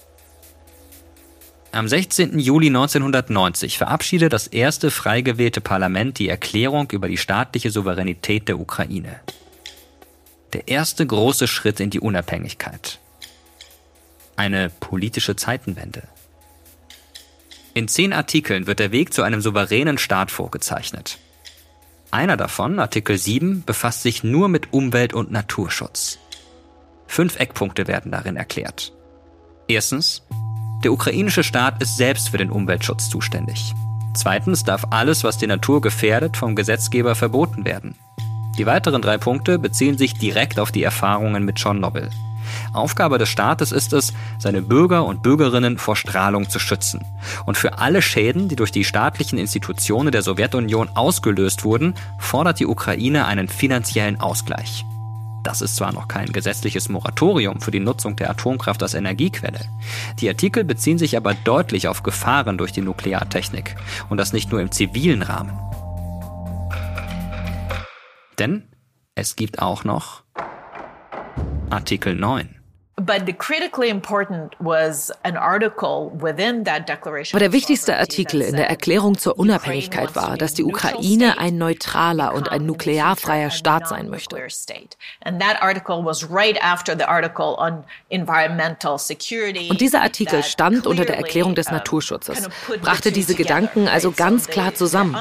[1.73, 2.39] Am 16.
[2.39, 8.59] Juli 1990 verabschiedete das erste frei gewählte Parlament die Erklärung über die staatliche Souveränität der
[8.59, 9.21] Ukraine.
[10.51, 12.99] Der erste große Schritt in die Unabhängigkeit.
[14.35, 16.03] Eine politische Zeitenwende.
[17.73, 21.19] In zehn Artikeln wird der Weg zu einem souveränen Staat vorgezeichnet.
[22.09, 26.19] Einer davon, Artikel 7, befasst sich nur mit Umwelt- und Naturschutz.
[27.07, 28.91] Fünf Eckpunkte werden darin erklärt.
[29.71, 30.21] Erstens,
[30.83, 33.73] der ukrainische Staat ist selbst für den Umweltschutz zuständig.
[34.13, 37.95] Zweitens darf alles, was die Natur gefährdet, vom Gesetzgeber verboten werden.
[38.57, 42.09] Die weiteren drei Punkte beziehen sich direkt auf die Erfahrungen mit Tschernobyl.
[42.73, 47.05] Aufgabe des Staates ist es, seine Bürger und Bürgerinnen vor Strahlung zu schützen.
[47.45, 52.67] Und für alle Schäden, die durch die staatlichen Institutionen der Sowjetunion ausgelöst wurden, fordert die
[52.67, 54.83] Ukraine einen finanziellen Ausgleich.
[55.43, 59.61] Das ist zwar noch kein gesetzliches Moratorium für die Nutzung der Atomkraft als Energiequelle.
[60.19, 63.75] Die Artikel beziehen sich aber deutlich auf Gefahren durch die Nukleartechnik
[64.09, 65.57] und das nicht nur im zivilen Rahmen.
[68.37, 68.69] Denn
[69.15, 70.23] es gibt auch noch
[71.69, 72.60] Artikel 9.
[72.97, 73.17] Aber
[77.39, 82.51] der wichtigste Artikel in der Erklärung zur Unabhängigkeit war, dass die Ukraine ein neutraler und
[82.51, 84.35] ein nuklearfreier Staat sein möchte.
[89.69, 92.49] Und dieser Artikel stand unter der Erklärung des Naturschutzes,
[92.81, 95.17] brachte diese Gedanken also ganz klar zusammen.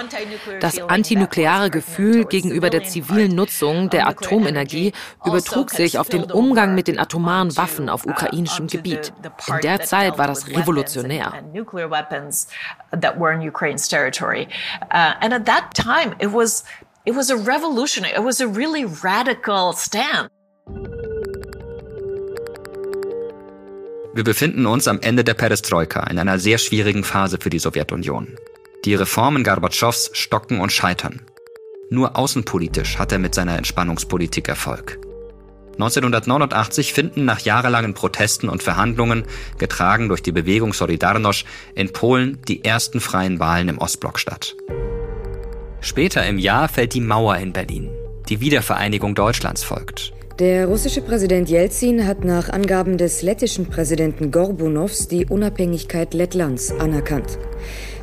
[0.60, 4.92] Das antinukleare Gefühl gegenüber der zivilen Nutzung der Atomenergie
[5.24, 9.12] übertrug sich auf den Umgang mit den atomaren Waffen auf ukrainischem Gebiet.
[9.48, 11.32] In der Zeit war das revolutionär.
[17.06, 18.04] It was a revolution.
[18.04, 20.28] It was a really radical stand.
[24.12, 28.36] Wir befinden uns am Ende der Perestroika in einer sehr schwierigen Phase für die Sowjetunion.
[28.84, 31.22] Die Reformen Gorbatschows stocken und scheitern.
[31.90, 34.98] Nur außenpolitisch hat er mit seiner Entspannungspolitik Erfolg.
[35.82, 39.24] 1989 finden nach jahrelangen Protesten und Verhandlungen,
[39.58, 44.56] getragen durch die Bewegung Solidarność, in Polen die ersten freien Wahlen im Ostblock statt.
[45.80, 47.88] Später im Jahr fällt die Mauer in Berlin.
[48.28, 50.12] Die Wiedervereinigung Deutschlands folgt.
[50.38, 57.38] Der russische Präsident Jelzin hat nach Angaben des lettischen Präsidenten Gorbunows die Unabhängigkeit Lettlands anerkannt.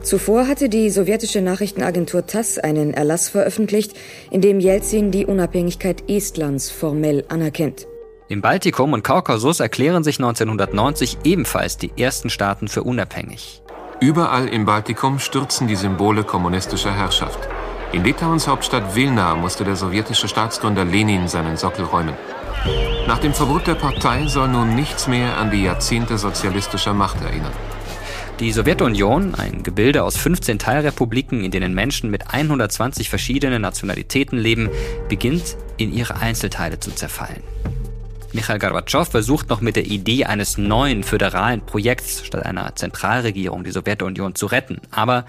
[0.08, 3.92] Zuvor hatte die sowjetische Nachrichtenagentur TASS einen Erlass veröffentlicht,
[4.32, 7.90] in dem Jelzin die Unabhängigkeit Estlands formell anerkennt.
[8.30, 13.62] Im Baltikum und Kaukasus erklären sich 1990 ebenfalls die ersten Staaten für unabhängig.
[14.00, 17.40] Überall im Baltikum stürzen die Symbole kommunistischer Herrschaft.
[17.92, 22.16] In Litauens Hauptstadt Vilna musste der sowjetische Staatsgründer Lenin seinen Sockel räumen.
[23.08, 27.52] Nach dem Verbot der Partei soll nun nichts mehr an die Jahrzehnte sozialistischer Macht erinnern.
[28.40, 34.70] Die Sowjetunion, ein Gebilde aus 15 Teilrepubliken, in denen Menschen mit 120 verschiedenen Nationalitäten leben,
[35.10, 37.42] beginnt in ihre Einzelteile zu zerfallen.
[38.34, 43.72] Michail Gorbatschow versucht noch mit der Idee eines neuen föderalen Projekts statt einer Zentralregierung die
[43.72, 45.26] Sowjetunion zu retten, aber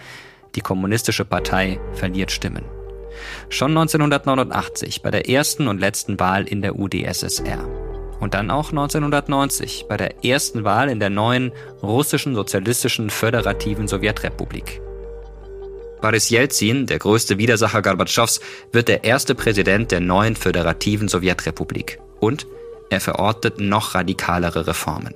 [0.54, 2.64] die kommunistische Partei verliert Stimmen.
[3.48, 7.87] Schon 1989 bei der ersten und letzten Wahl in der UdSSR
[8.20, 11.52] und dann auch 1990 bei der ersten Wahl in der neuen
[11.82, 14.80] russischen sozialistischen föderativen Sowjetrepublik.
[16.00, 18.40] Boris Jelzin, der größte Widersacher Gorbatschows,
[18.72, 22.46] wird der erste Präsident der neuen föderativen Sowjetrepublik und
[22.90, 25.14] er verortet noch radikalere Reformen.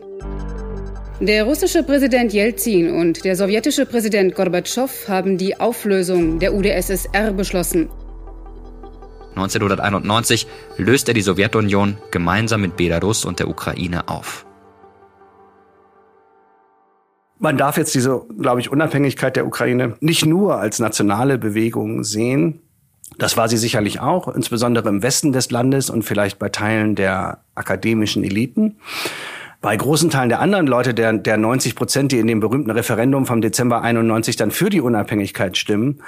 [1.20, 7.88] Der russische Präsident Jelzin und der sowjetische Präsident Gorbatschow haben die Auflösung der UdSSR beschlossen.
[9.34, 14.46] 1991 löst er die Sowjetunion gemeinsam mit Belarus und der Ukraine auf.
[17.38, 22.60] Man darf jetzt diese, glaube ich, Unabhängigkeit der Ukraine nicht nur als nationale Bewegung sehen.
[23.18, 27.40] Das war sie sicherlich auch, insbesondere im Westen des Landes und vielleicht bei Teilen der
[27.54, 28.76] akademischen Eliten.
[29.60, 33.26] Bei großen Teilen der anderen Leute, der, der 90 Prozent, die in dem berühmten Referendum
[33.26, 36.00] vom Dezember 91 dann für die Unabhängigkeit stimmen,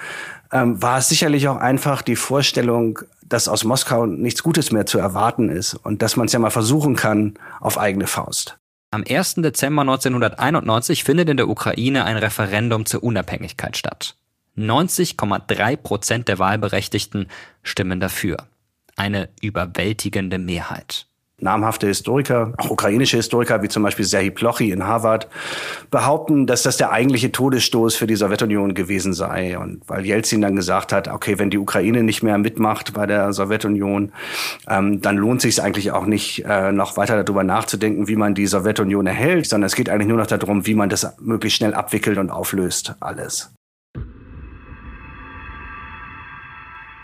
[0.53, 2.99] ähm, war es sicherlich auch einfach die Vorstellung,
[3.29, 6.51] dass aus Moskau nichts Gutes mehr zu erwarten ist und dass man es ja mal
[6.51, 8.59] versuchen kann auf eigene Faust.
[8.91, 9.37] Am 1.
[9.37, 14.17] Dezember 1991 findet in der Ukraine ein Referendum zur Unabhängigkeit statt.
[14.57, 17.27] 90,3 Prozent der Wahlberechtigten
[17.63, 18.37] stimmen dafür.
[18.97, 21.09] Eine überwältigende Mehrheit
[21.41, 25.29] namhafte Historiker, auch ukrainische Historiker wie zum Beispiel Serhii Plochy in Harvard,
[25.91, 29.59] behaupten, dass das der eigentliche Todesstoß für die Sowjetunion gewesen sei.
[29.59, 33.33] Und weil Jelzin dann gesagt hat, okay, wenn die Ukraine nicht mehr mitmacht bei der
[33.33, 34.13] Sowjetunion,
[34.69, 38.35] ähm, dann lohnt sich es eigentlich auch nicht, äh, noch weiter darüber nachzudenken, wie man
[38.35, 41.75] die Sowjetunion erhält, sondern es geht eigentlich nur noch darum, wie man das möglichst schnell
[41.75, 43.51] abwickelt und auflöst, alles.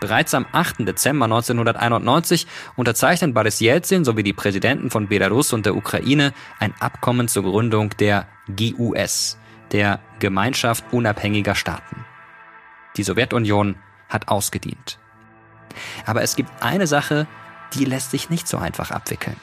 [0.01, 0.79] Bereits am 8.
[0.79, 7.27] Dezember 1991 unterzeichnen Boris Jelzin sowie die Präsidenten von Belarus und der Ukraine ein Abkommen
[7.27, 9.37] zur Gründung der GUS,
[9.71, 12.03] der Gemeinschaft unabhängiger Staaten.
[12.97, 13.75] Die Sowjetunion
[14.09, 14.97] hat ausgedient.
[16.07, 17.27] Aber es gibt eine Sache,
[17.75, 19.37] die lässt sich nicht so einfach abwickeln.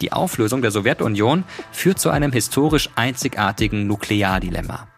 [0.00, 4.88] Die Auflösung der Sowjetunion führt zu einem historisch einzigartigen Nukleardilemma.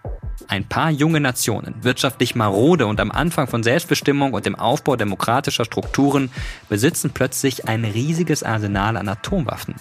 [0.49, 5.65] Ein paar junge Nationen, wirtschaftlich marode und am Anfang von Selbstbestimmung und dem Aufbau demokratischer
[5.65, 6.31] Strukturen,
[6.69, 9.75] besitzen plötzlich ein riesiges Arsenal an Atomwaffen,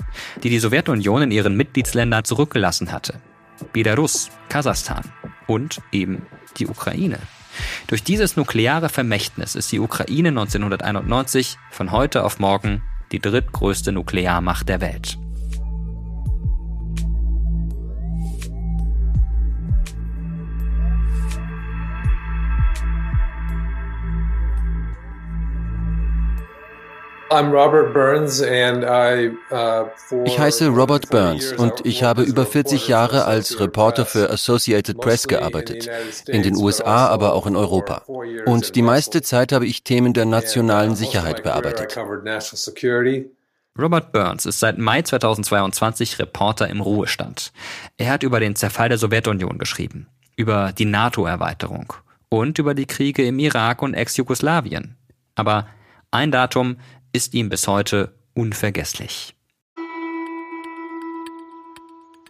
[0.44, 3.16] die die Sowjetunion in ihren Mitgliedsländern zurückgelassen hatte.
[3.74, 5.04] Belarus, Kasachstan
[5.48, 6.26] und eben
[6.58, 7.20] die Ukraine.
[7.88, 12.82] Durch dieses nukleare Vermächtnis ist die Ukraine 1991 von heute auf morgen
[13.12, 15.18] die drittgrößte Nuklearmacht der Welt.
[30.26, 35.28] Ich heiße Robert Burns und ich habe über 40 Jahre als Reporter für Associated Press
[35.28, 35.90] gearbeitet,
[36.28, 38.04] in den USA, aber auch in Europa.
[38.46, 41.98] Und die meiste Zeit habe ich Themen der nationalen Sicherheit bearbeitet.
[43.80, 47.54] Robert Burns ist seit Mai 2022 Reporter im Ruhestand.
[47.96, 51.94] Er hat über den Zerfall der Sowjetunion geschrieben, über die NATO-Erweiterung
[52.28, 54.98] und über die Kriege im Irak und Ex-Jugoslawien.
[55.36, 55.68] Aber
[56.12, 56.76] ein Datum
[57.14, 59.36] ist ihm bis heute unvergesslich.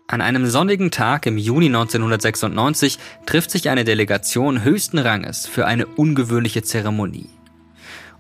[0.08, 5.86] An einem sonnigen Tag im Juni 1996 trifft sich eine Delegation höchsten Ranges für eine
[5.86, 7.30] ungewöhnliche Zeremonie.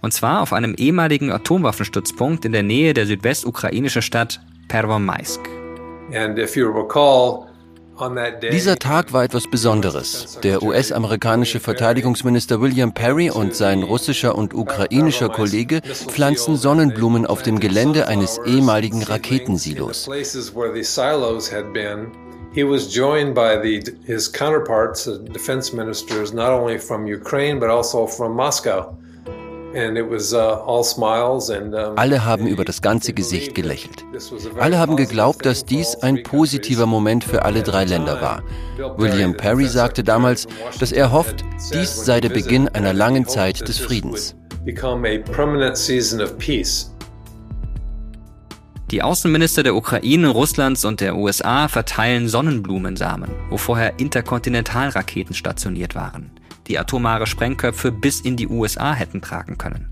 [0.01, 4.39] Und zwar auf einem ehemaligen Atomwaffenstützpunkt in der Nähe der südwestukrainischen Stadt
[4.69, 5.41] Pervomaisk.
[6.13, 7.50] And if you recall,
[8.51, 10.39] Dieser Tag war etwas Besonderes.
[10.41, 17.59] Der US-amerikanische Verteidigungsminister William Perry und sein russischer und ukrainischer Kollege pflanzen Sonnenblumen auf dem
[17.59, 20.09] Gelände eines ehemaligen Raketensilos.
[22.53, 27.69] He was joined by the, his counterparts, the defense ministers, not only from Ukraine but
[27.69, 28.93] also from Moscow.
[29.73, 30.03] Uh,
[31.95, 34.03] Alle haben über das ganze Gesicht gelächelt.
[34.59, 38.43] Alle haben geglaubt, dass dies ein positiver Moment für alle drei Länder war.
[38.97, 40.47] William Perry sagte damals,
[40.79, 44.35] dass er hofft, dies sei der Beginn einer langen Zeit des Friedens.
[48.91, 56.31] Die Außenminister der Ukraine, Russlands und der USA verteilen Sonnenblumensamen, wo vorher Interkontinentalraketen stationiert waren
[56.71, 59.91] die atomare Sprengköpfe bis in die USA hätten tragen können.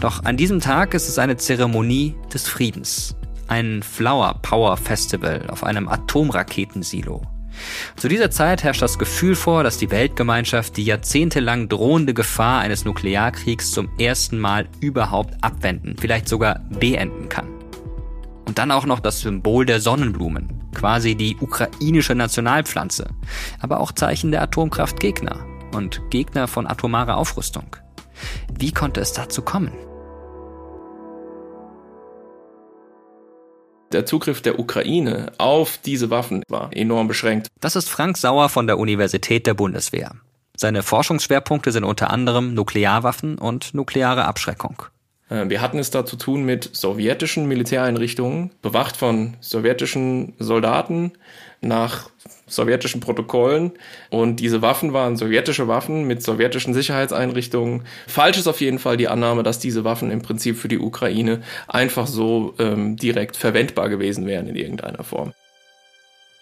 [0.00, 3.14] Doch an diesem Tag ist es eine Zeremonie des Friedens.
[3.46, 7.22] Ein Flower Power Festival auf einem Atomraketensilo.
[7.96, 12.84] Zu dieser Zeit herrscht das Gefühl vor, dass die Weltgemeinschaft die jahrzehntelang drohende Gefahr eines
[12.84, 17.48] Nuklearkriegs zum ersten Mal überhaupt abwenden, vielleicht sogar beenden kann.
[18.44, 23.08] Und dann auch noch das Symbol der Sonnenblumen, quasi die ukrainische Nationalpflanze,
[23.60, 27.76] aber auch Zeichen der Atomkraftgegner und Gegner von atomarer Aufrüstung.
[28.58, 29.72] Wie konnte es dazu kommen?
[33.92, 37.48] Der Zugriff der Ukraine auf diese Waffen war enorm beschränkt.
[37.60, 40.12] Das ist Frank Sauer von der Universität der Bundeswehr.
[40.56, 44.82] Seine Forschungsschwerpunkte sind unter anderem Nuklearwaffen und nukleare Abschreckung.
[45.30, 51.12] Äh, wir hatten es da zu tun mit sowjetischen Militäreinrichtungen, bewacht von sowjetischen Soldaten
[51.60, 52.10] nach
[52.46, 53.72] sowjetischen Protokollen.
[54.10, 57.82] Und diese Waffen waren sowjetische Waffen mit sowjetischen Sicherheitseinrichtungen.
[58.06, 61.42] Falsch ist auf jeden Fall die Annahme, dass diese Waffen im Prinzip für die Ukraine
[61.66, 65.32] einfach so ähm, direkt verwendbar gewesen wären in irgendeiner Form.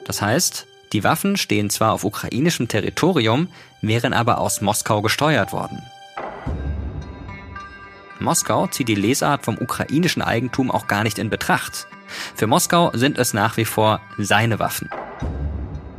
[0.05, 3.49] Das heißt, die Waffen stehen zwar auf ukrainischem Territorium,
[3.82, 5.82] wären aber aus Moskau gesteuert worden.
[8.21, 11.87] Moskau zieht die Lesart vom ukrainischen Eigentum auch gar nicht in Betracht.
[12.35, 14.89] Für Moskau sind es nach wie vor seine Waffen.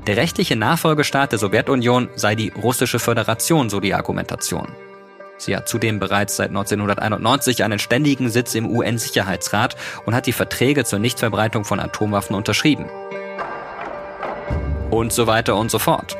[0.08, 4.70] Der rechtliche Nachfolgestaat der Sowjetunion sei die russische Föderation, so die Argumentation.
[5.38, 10.84] Sie hat zudem bereits seit 1991 einen ständigen Sitz im UN-Sicherheitsrat und hat die Verträge
[10.84, 12.86] zur Nichtverbreitung von Atomwaffen unterschrieben.
[14.90, 16.18] Und so weiter und so fort.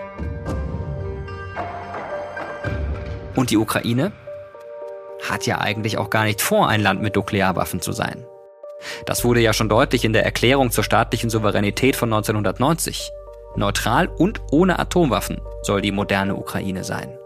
[3.36, 4.12] Und die Ukraine
[5.24, 8.26] hat ja eigentlich auch gar nicht vor, ein Land mit Nuklearwaffen zu sein.
[9.06, 13.12] Das wurde ja schon deutlich in der Erklärung zur staatlichen Souveränität von 1990.
[13.56, 17.18] Neutral und ohne Atomwaffen soll die moderne Ukraine sein.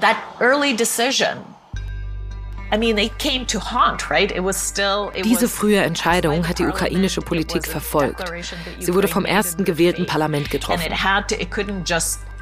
[0.00, 1.38] That early decision
[5.24, 8.32] diese frühe Entscheidung hat die ukrainische Politik verfolgt.
[8.78, 10.90] Sie wurde vom ersten gewählten Parlament getroffen.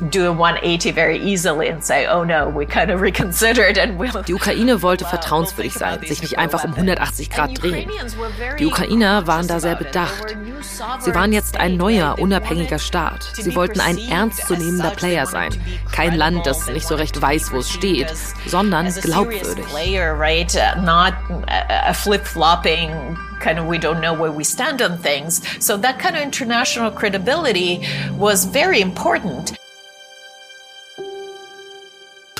[4.26, 7.90] Die Ukraine wollte vertrauenswürdig sein, sich nicht einfach um 180 Grad drehen.
[8.58, 10.36] Die Ukrainer waren da sehr bedacht.
[11.00, 13.30] Sie waren jetzt ein neuer, unabhängiger Staat.
[13.34, 15.50] Sie wollten ein ernstzunehmender Player sein.
[15.92, 18.12] Kein Land, das nicht so recht weiß, wo es steht,
[18.46, 19.66] sondern glaubwürdig.
[20.82, 21.14] Not
[21.58, 25.40] a flip-flopping kind of we don't know where we stand on things.
[25.64, 27.86] So that kind of international credibility
[28.18, 29.59] was very important.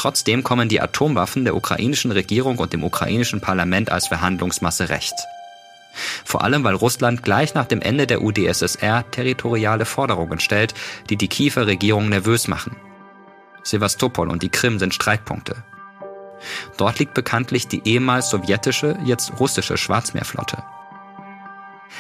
[0.00, 5.12] Trotzdem kommen die Atomwaffen der ukrainischen Regierung und dem ukrainischen Parlament als Verhandlungsmasse recht.
[6.24, 10.72] Vor allem, weil Russland gleich nach dem Ende der UdSSR territoriale Forderungen stellt,
[11.10, 12.76] die die Kiewer Regierung nervös machen.
[13.62, 15.64] Sevastopol und die Krim sind Streitpunkte.
[16.78, 20.62] Dort liegt bekanntlich die ehemals sowjetische, jetzt russische Schwarzmeerflotte.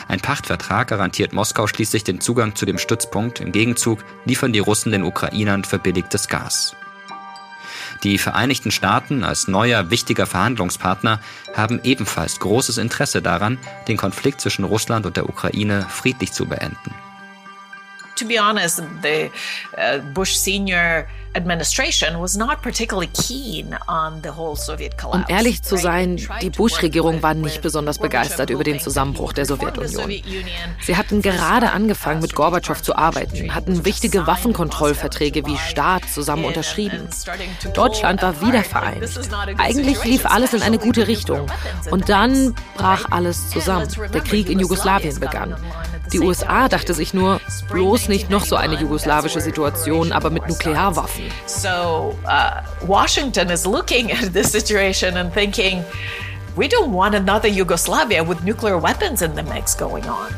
[0.08, 4.90] Ein Pachtvertrag garantiert Moskau schließlich den Zugang zu dem Stützpunkt, im Gegenzug liefern die Russen
[4.90, 6.74] den Ukrainern verbilligtes Gas.
[8.02, 11.20] Die Vereinigten Staaten als neuer wichtiger Verhandlungspartner
[11.54, 16.94] haben ebenfalls großes Interesse daran, den Konflikt zwischen Russland und der Ukraine friedlich zu beenden.
[18.20, 19.30] To be honest, the
[19.78, 21.48] uh, Bush senior um
[25.28, 30.10] ehrlich zu sein, die Bush-Regierung war nicht besonders begeistert über den Zusammenbruch der Sowjetunion.
[30.82, 37.08] Sie hatten gerade angefangen, mit Gorbatschow zu arbeiten, hatten wichtige Waffenkontrollverträge wie Staat zusammen unterschrieben.
[37.74, 39.20] Deutschland war wieder vereinigt.
[39.56, 41.46] Eigentlich lief alles in eine gute Richtung.
[41.92, 43.86] Und dann brach alles zusammen.
[44.12, 45.54] Der Krieg in Jugoslawien begann.
[46.12, 47.40] Die USA dachte sich nur,
[47.70, 51.24] bloß nicht noch so eine jugoslawische Situation, aber mit Nuklearwaffen.
[51.46, 55.84] So uh, Washington is looking at this situation and thinking,
[56.56, 60.34] we don't want another Yugoslavia with nuclear weapons in the mix going on.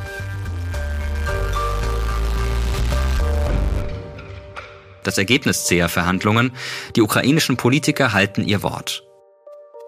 [5.05, 6.53] Das Ergebnis zäher Verhandlungen,
[6.97, 9.05] die ukrainischen Politiker halten ihr Wort.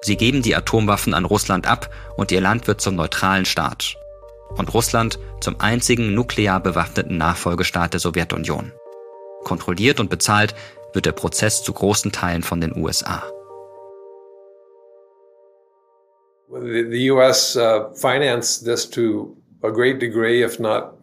[0.00, 3.96] Sie geben die Atomwaffen an Russland ab und ihr Land wird zum neutralen Staat.
[4.56, 8.72] Und Russland zum einzigen nuklear bewaffneten Nachfolgestaat der Sowjetunion.
[9.44, 10.54] Kontrolliert und bezahlt
[10.92, 13.24] wird der Prozess zu großen Teilen von den USA.
[16.50, 20.94] The US uh, financed this to a great degree, if not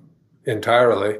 [0.45, 1.19] entirely.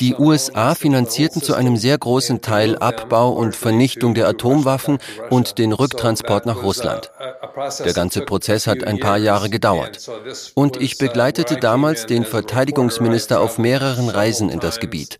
[0.00, 4.98] Die USA finanzierten zu einem sehr großen Teil Abbau und Vernichtung der Atomwaffen
[5.30, 7.10] und den Rücktransport nach Russland.
[7.84, 10.06] Der ganze Prozess hat ein paar Jahre gedauert.
[10.54, 15.18] Und ich begleitete damals den Verteidigungsminister auf mehreren Reisen in das Gebiet.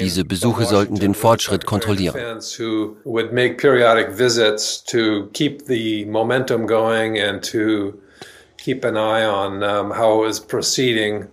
[0.00, 2.40] Diese Besuche sollten den Fortschritt kontrollieren
[8.62, 11.26] keep an eye on um, how it was proceeding.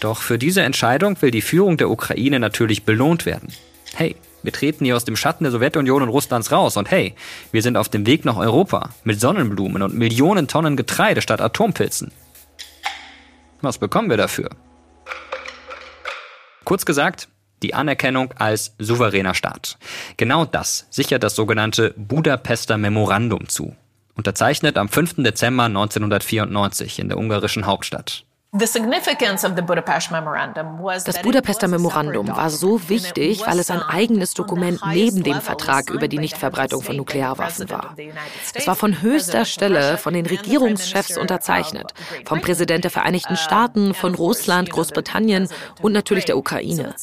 [0.00, 3.52] Doch für diese Entscheidung will die Führung der Ukraine natürlich belohnt werden.
[3.94, 7.14] Hey, wir treten hier aus dem Schatten der Sowjetunion und Russlands raus und hey,
[7.50, 12.12] wir sind auf dem Weg nach Europa mit Sonnenblumen und Millionen Tonnen Getreide statt Atompilzen.
[13.60, 14.50] Was bekommen wir dafür?
[16.64, 17.28] Kurz gesagt,
[17.62, 19.78] die Anerkennung als souveräner Staat.
[20.16, 23.74] Genau das sichert das sogenannte Budapester Memorandum zu,
[24.14, 25.16] unterzeichnet am 5.
[25.18, 28.24] Dezember 1994 in der ungarischen Hauptstadt.
[28.50, 28.72] Das
[31.22, 36.18] Budapester Memorandum war so wichtig, weil es ein eigenes Dokument neben dem Vertrag über die
[36.18, 37.94] Nichtverbreitung von Nuklearwaffen war.
[38.54, 41.92] Es war von höchster Stelle von den Regierungschefs unterzeichnet,
[42.24, 45.48] vom Präsident der Vereinigten Staaten, von Russland, Großbritannien
[45.82, 46.94] und natürlich der Ukraine.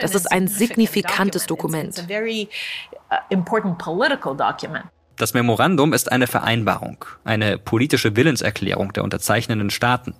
[0.00, 2.02] Das ist ein signifikantes Dokument.
[5.16, 10.12] Das Memorandum ist eine Vereinbarung, eine politische Willenserklärung der unterzeichnenden Staaten.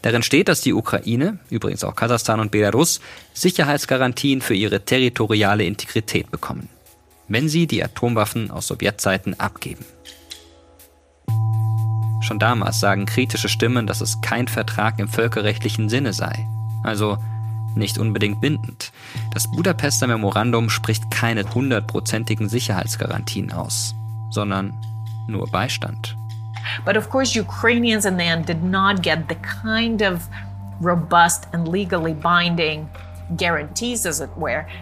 [0.00, 3.00] Darin steht, dass die Ukraine, übrigens auch Kasachstan und Belarus,
[3.34, 6.70] Sicherheitsgarantien für ihre territoriale Integrität bekommen,
[7.28, 9.84] wenn sie die Atomwaffen aus Sowjetzeiten abgeben.
[12.22, 16.48] Schon damals sagen kritische Stimmen, dass es kein Vertrag im völkerrechtlichen Sinne sei,
[16.82, 17.18] also
[17.74, 18.90] nicht unbedingt bindend.
[19.34, 23.94] Das Budapester Memorandum spricht keine hundertprozentigen Sicherheitsgarantien aus
[24.30, 24.72] sondern
[25.28, 26.16] nur Beistand.
[26.84, 30.28] But of course, Ukrainians in the end did not get the kind of
[30.80, 32.88] robust and legally binding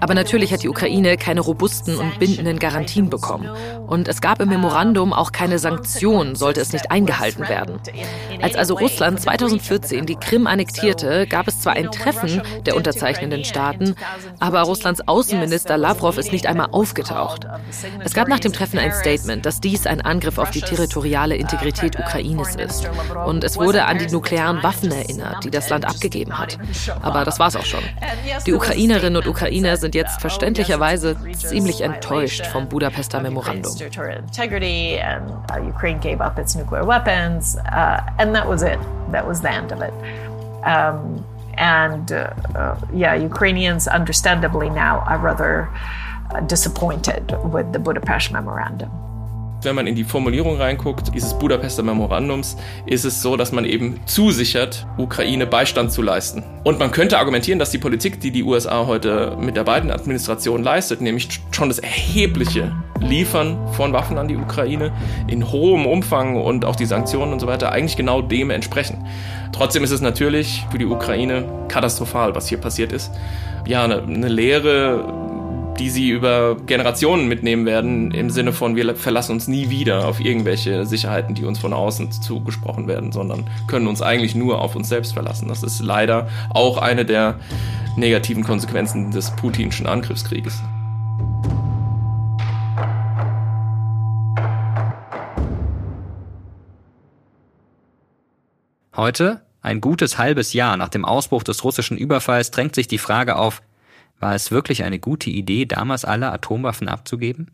[0.01, 3.49] aber natürlich hat die Ukraine keine robusten und bindenden Garantien bekommen.
[3.87, 7.81] Und es gab im Memorandum auch keine Sanktionen, sollte es nicht eingehalten werden.
[8.43, 13.95] Als also Russland 2014 die Krim annektierte, gab es zwar ein Treffen der unterzeichnenden Staaten,
[14.39, 17.47] aber Russlands Außenminister Lavrov ist nicht einmal aufgetaucht.
[18.05, 21.99] Es gab nach dem Treffen ein Statement, dass dies ein Angriff auf die territoriale Integrität
[21.99, 22.89] Ukraines ist.
[23.27, 26.59] Und es wurde an die nuklearen Waffen erinnert, die das Land abgegeben hat.
[27.03, 27.83] Aber das war es auch schon.
[28.47, 33.73] Die Ukrainerinnen und Ukrainer sind jetzt verständlicherweise ziemlich enttäuscht vom Budapester Memorandum.
[41.59, 45.69] and uh, yeah, Ukrainians understandably now are rather
[46.31, 48.91] uh, disappointed with the Budapest Memorandum.
[49.61, 52.57] Wenn man in die Formulierung reinguckt, dieses Budapester Memorandums,
[52.87, 56.45] ist es so, dass man eben zusichert, Ukraine Beistand zu leisten.
[56.63, 60.63] Und man könnte argumentieren, dass die Politik, die die USA heute mit der beiden Administration
[60.63, 64.93] leistet, nämlich schon das erhebliche Liefern von Waffen an die Ukraine
[65.27, 69.09] in hohem Umfang und auch die Sanktionen und so weiter, eigentlich genau dem entsprechen.
[69.51, 73.11] Trotzdem ist es natürlich für die Ukraine katastrophal, was hier passiert ist.
[73.67, 75.28] Ja, eine, eine Lehre
[75.79, 80.21] die sie über Generationen mitnehmen werden, im Sinne von, wir verlassen uns nie wieder auf
[80.21, 84.89] irgendwelche Sicherheiten, die uns von außen zugesprochen werden, sondern können uns eigentlich nur auf uns
[84.89, 85.49] selbst verlassen.
[85.49, 87.39] Das ist leider auch eine der
[87.97, 90.61] negativen Konsequenzen des putinschen Angriffskrieges.
[98.97, 103.37] Heute, ein gutes halbes Jahr nach dem Ausbruch des russischen Überfalls, drängt sich die Frage
[103.37, 103.63] auf,
[104.21, 107.51] war es wirklich eine gute Idee, damals alle Atomwaffen abzugeben?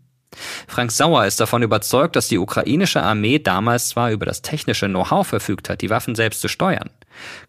[0.66, 5.26] Frank Sauer ist davon überzeugt, dass die ukrainische Armee damals zwar über das technische Know-how
[5.26, 6.90] verfügt hat, die Waffen selbst zu steuern,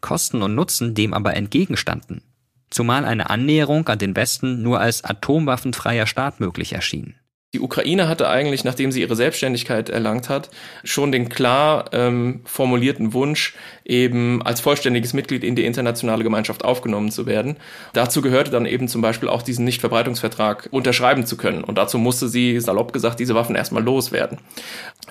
[0.02, 2.22] Kosten und Nutzen dem aber entgegenstanden,
[2.70, 7.16] zumal eine Annäherung an den Westen nur als atomwaffenfreier Staat möglich erschien.
[7.56, 10.50] Die Ukraine hatte eigentlich, nachdem sie ihre Selbstständigkeit erlangt hat,
[10.84, 13.54] schon den klar ähm, formulierten Wunsch,
[13.86, 17.56] eben als vollständiges Mitglied in die internationale Gemeinschaft aufgenommen zu werden.
[17.94, 21.64] Dazu gehörte dann eben zum Beispiel auch diesen Nichtverbreitungsvertrag unterschreiben zu können.
[21.64, 24.40] Und dazu musste sie, salopp gesagt, diese Waffen erstmal loswerden.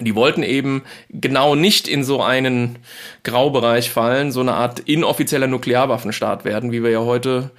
[0.00, 2.78] Die wollten eben genau nicht in so einen
[3.22, 7.52] Graubereich fallen, so eine Art inoffizieller Nuklearwaffenstaat werden, wie wir ja heute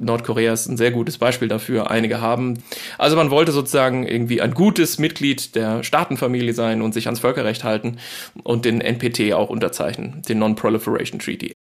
[0.00, 2.62] Nordkorea ist ein sehr gutes Beispiel dafür, einige haben.
[2.98, 7.64] Also man wollte sozusagen irgendwie ein gutes Mitglied der Staatenfamilie sein und sich ans Völkerrecht
[7.64, 7.98] halten
[8.42, 11.52] und den NPT auch unterzeichnen, den Non-Proliferation Treaty.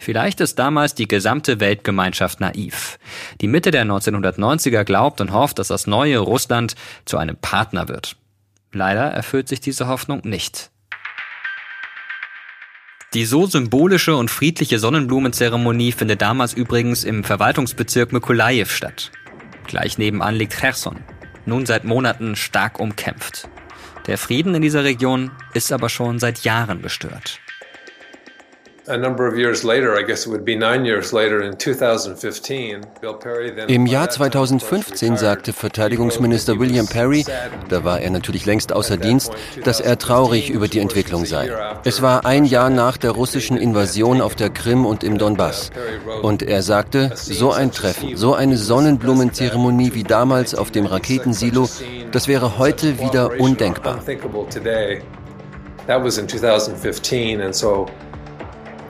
[0.00, 2.98] Vielleicht ist damals die gesamte Weltgemeinschaft naiv.
[3.40, 8.16] Die Mitte der 1990er glaubt und hofft, dass das neue Russland zu einem Partner wird.
[8.70, 10.70] Leider erfüllt sich diese Hoffnung nicht.
[13.14, 19.12] Die so symbolische und friedliche Sonnenblumenzeremonie findet damals übrigens im Verwaltungsbezirk Mykolajew statt.
[19.66, 20.98] Gleich nebenan liegt Cherson,
[21.46, 23.48] nun seit Monaten stark umkämpft.
[24.06, 27.40] Der Frieden in dieser Region ist aber schon seit Jahren gestört.
[33.68, 37.24] Im Jahr 2015 sagte Verteidigungsminister William Perry,
[37.68, 39.32] da war er natürlich längst außer Dienst,
[39.62, 41.50] dass er traurig über die Entwicklung sei.
[41.84, 45.70] Es war ein Jahr nach der russischen Invasion auf der Krim und im Donbass.
[46.22, 51.68] Und er sagte, so ein Treffen, so eine Sonnenblumenzeremonie wie damals auf dem Raketensilo,
[52.10, 54.00] das wäre heute wieder undenkbar.
[55.86, 57.86] That was in 2015 and so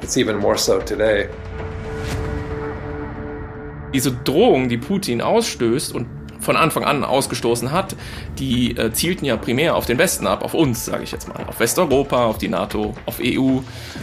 [0.03, 1.28] It's even more so today.
[3.92, 6.07] Diese Drohung, die Putin ausstößt und
[6.40, 7.96] von Anfang an ausgestoßen hat,
[8.38, 11.44] die äh, zielten ja primär auf den Westen ab, auf uns, sage ich jetzt mal,
[11.46, 13.59] auf Westeuropa, auf die NATO, auf EU,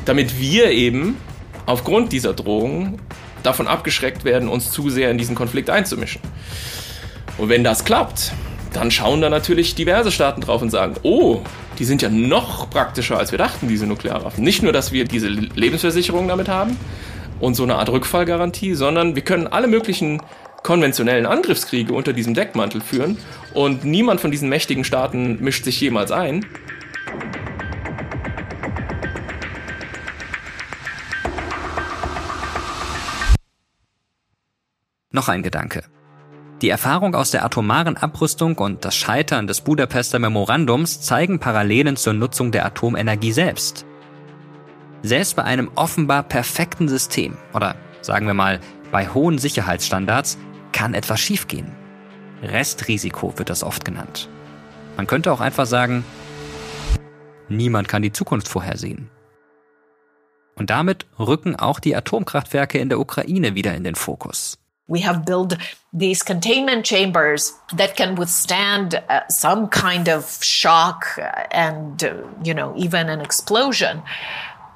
[0.05, 1.17] damit wir eben
[1.65, 2.99] aufgrund dieser Drohung
[3.43, 6.21] davon abgeschreckt werden, uns zu sehr in diesen Konflikt einzumischen.
[7.37, 8.33] Und wenn das klappt,
[8.73, 11.41] dann schauen da natürlich diverse Staaten drauf und sagen, oh,
[11.79, 14.43] die sind ja noch praktischer, als wir dachten, diese Nuklearwaffen.
[14.43, 16.77] Nicht nur, dass wir diese Lebensversicherung damit haben
[17.39, 20.21] und so eine Art Rückfallgarantie, sondern wir können alle möglichen
[20.63, 23.17] konventionellen Angriffskriege unter diesem Deckmantel führen
[23.53, 26.45] und niemand von diesen mächtigen Staaten mischt sich jemals ein.
[35.11, 35.83] Noch ein Gedanke.
[36.61, 42.13] Die Erfahrung aus der atomaren Abrüstung und das Scheitern des Budapester Memorandums zeigen Parallelen zur
[42.13, 43.85] Nutzung der Atomenergie selbst.
[45.01, 50.37] Selbst bei einem offenbar perfekten System oder sagen wir mal bei hohen Sicherheitsstandards
[50.71, 51.71] kann etwas schiefgehen.
[52.41, 54.29] Restrisiko wird das oft genannt.
[54.95, 56.05] Man könnte auch einfach sagen,
[57.49, 59.09] niemand kann die Zukunft vorhersehen.
[60.55, 64.57] Und damit rücken auch die Atomkraftwerke in der Ukraine wieder in den Fokus.
[64.87, 65.57] We have built
[65.91, 71.19] these containment chambers that can withstand uh, some kind of shock
[71.51, 72.13] and, uh,
[72.43, 74.03] you know, even an explosion.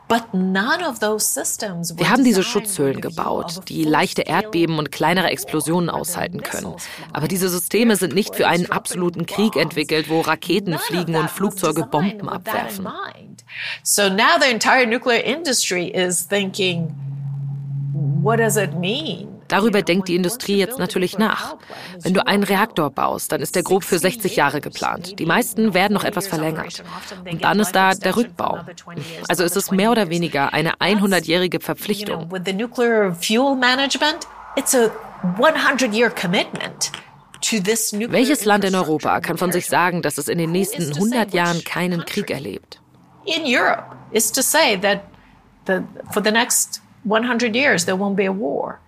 [0.09, 6.73] Wir haben diese Schutzhüllen gebaut, die leichte Erdbeben und kleinere Explosionen aushalten können.
[7.13, 11.85] Aber diese Systeme sind nicht für einen absoluten Krieg entwickelt, wo Raketen fliegen und Flugzeuge
[11.85, 12.87] Bomben abwerfen.
[13.83, 16.95] So now the entire nuclear industry is thinking,
[17.93, 19.38] what does it mean?
[19.49, 21.57] Darüber denkt die Industrie jetzt natürlich nach.
[22.01, 25.19] Wenn du einen Reaktor baust, dann ist der grob für 60 Jahre geplant.
[25.19, 26.83] Die meisten werden noch etwas verlängert.
[27.29, 28.59] Und dann ist da der Rückbau.
[29.27, 32.31] Also ist es mehr oder weniger eine 100-jährige Verpflichtung.
[38.11, 41.63] Welches Land in Europa kann von sich sagen, dass es in den nächsten 100 Jahren
[41.63, 42.81] keinen Krieg erlebt?
[43.25, 45.01] In Europe is to say that
[45.67, 45.81] the,
[46.11, 48.79] for the next 100 years there won't be a war.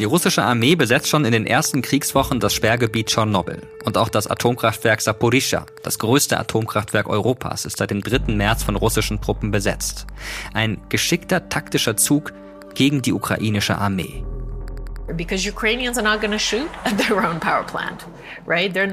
[0.00, 3.60] Die russische Armee besetzt schon in den ersten Kriegswochen das Sperrgebiet Tschernobyl.
[3.84, 8.32] Und auch das Atomkraftwerk Saporischschja, das größte Atomkraftwerk Europas, ist seit dem 3.
[8.32, 10.06] März von russischen Truppen besetzt.
[10.54, 12.32] Ein geschickter taktischer Zug
[12.74, 14.24] gegen die ukrainische Armee.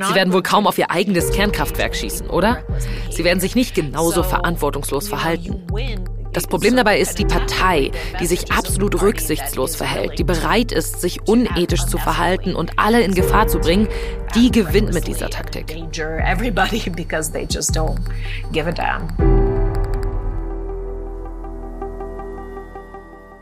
[0.09, 2.65] Sie werden wohl kaum auf ihr eigenes Kernkraftwerk schießen, oder?
[3.11, 5.65] Sie werden sich nicht genauso verantwortungslos verhalten.
[6.37, 11.27] Das Problem dabei ist die Partei, die sich absolut rücksichtslos verhält, die bereit ist, sich
[11.27, 13.87] unethisch zu verhalten und alle in Gefahr zu bringen,
[14.35, 15.75] die gewinnt mit dieser Taktik.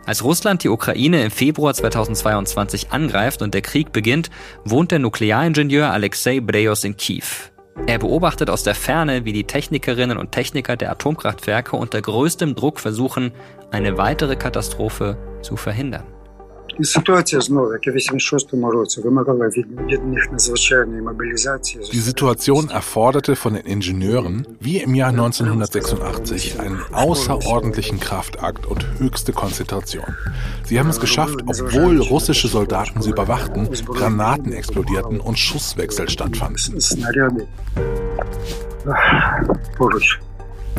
[0.05, 4.29] Als Russland die Ukraine im Februar 2022 angreift und der Krieg beginnt,
[4.63, 7.25] wohnt der Nuklearingenieur Alexei Brejos in Kiew.
[7.87, 12.79] Er beobachtet aus der Ferne, wie die Technikerinnen und Techniker der Atomkraftwerke unter größtem Druck
[12.79, 13.31] versuchen,
[13.69, 16.14] eine weitere Katastrophe zu verhindern.
[21.91, 29.31] Die Situation erforderte von den Ingenieuren, wie im Jahr 1986, einen außerordentlichen Kraftakt und höchste
[29.31, 30.15] Konzentration.
[30.65, 36.81] Sie haben es geschafft, obwohl russische Soldaten sie überwachten, Granaten explodierten und Schusswechsel stattfanden.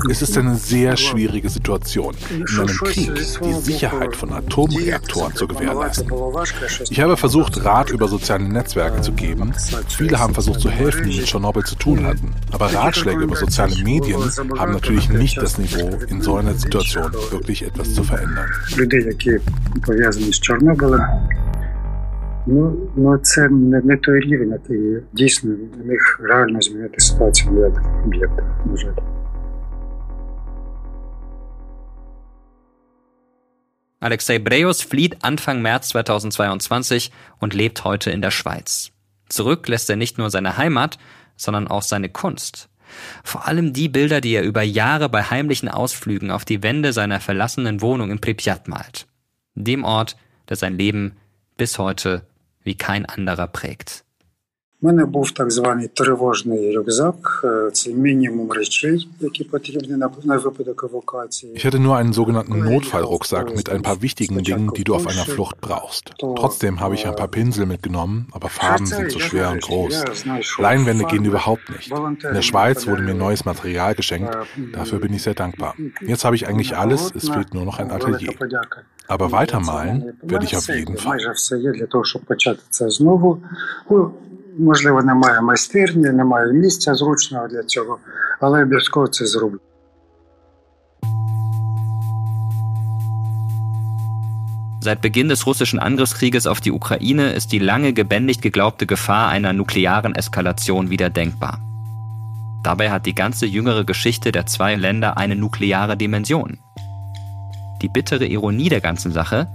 [0.10, 6.12] Es ist eine sehr schwierige Situation, in einem Krieg die Sicherheit von Atomreaktoren zu gewährleisten.
[6.90, 9.54] Ich habe versucht, Rat über soziale Netzwerke zu geben.
[9.90, 12.34] Viele haben versucht zu helfen, die mit Tschernobyl zu tun hatten.
[12.52, 14.22] Aber Ratschläge über soziale Medien
[14.58, 18.50] haben natürlich nicht das Niveau, in so einer Situation wirklich etwas zu verändern.
[22.48, 25.52] Ну, ну це не, не той рівень, який дійсно
[25.86, 28.94] міг реально змінити ситуацію на ядерних об'єктах, на жаль.
[34.01, 38.93] Alexei Breus flieht Anfang März 2022 und lebt heute in der Schweiz.
[39.29, 40.99] Zurück lässt er nicht nur seine Heimat,
[41.37, 42.69] sondern auch seine Kunst.
[43.25, 47.21] Vor allem die Bilder, die er über Jahre bei heimlichen Ausflügen auf die Wände seiner
[47.21, 49.07] verlassenen Wohnung in Pripyat malt.
[49.55, 50.17] Dem Ort,
[50.49, 51.17] der sein Leben
[51.57, 52.27] bis heute
[52.63, 54.06] wie kein anderer prägt.
[54.84, 57.46] У мене був так званий тривожний рюкзак.
[57.74, 61.54] Це мінімум речей, які потрібні на, на випадок евакуації.
[61.56, 65.28] Ich hatte nur einen sogenannten Notfallrucksack mit ein paar wichtigen Dingen, die du auf einer
[65.34, 66.06] Flucht brauchst.
[66.40, 69.96] Trotzdem habe ich ein paar Pinsel mitgenommen, aber Farben sind zu schwer und groß.
[70.68, 71.90] Leinwände gehen überhaupt nicht.
[72.30, 74.34] In der Schweiz wurde mir neues Material geschenkt.
[74.74, 75.72] Dafür bin ich sehr dankbar.
[76.12, 78.34] Jetzt habe ich eigentlich alles, es fehlt nur noch ein Atelier.
[79.14, 79.98] Aber weitermalen
[80.32, 81.20] werde ich auf jeden Fall.
[84.60, 87.98] Можливо, немає майстерні, немає місця зручного для цього,
[88.40, 89.60] але обов'язково це зроблю.
[94.84, 99.54] Seit Beginn des russischen Angriffskrieges auf die Ukraine ist die lange gebändigt geglaubte Gefahr einer
[99.54, 101.60] nuklearen Eskalation wieder denkbar.
[102.64, 106.58] Dabei hat die ganze jüngere Geschichte der zwei Länder eine nukleare Dimension.
[107.84, 109.48] Die bittere Ironie der ganzen Sache,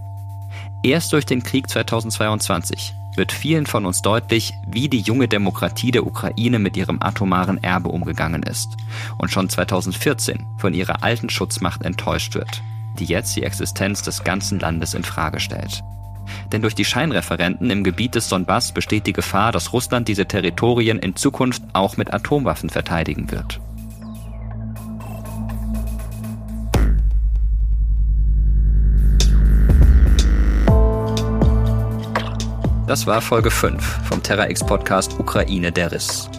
[0.84, 6.05] erst durch den Krieg 2022 wird vielen von uns deutlich, wie die junge Demokratie der
[6.05, 8.69] Ukraine mit ihrem atomaren Erbe umgegangen ist
[9.17, 12.61] und schon 2014 von ihrer alten Schutzmacht enttäuscht wird,
[12.99, 15.83] die jetzt die Existenz des ganzen Landes in Frage stellt.
[16.51, 20.99] Denn durch die Scheinreferenten im Gebiet des Donbass besteht die Gefahr, dass Russland diese Territorien
[20.99, 23.59] in Zukunft auch mit Atomwaffen verteidigen wird.
[32.91, 36.29] Das war Folge 5 vom TerraX Podcast Ukraine der Riss.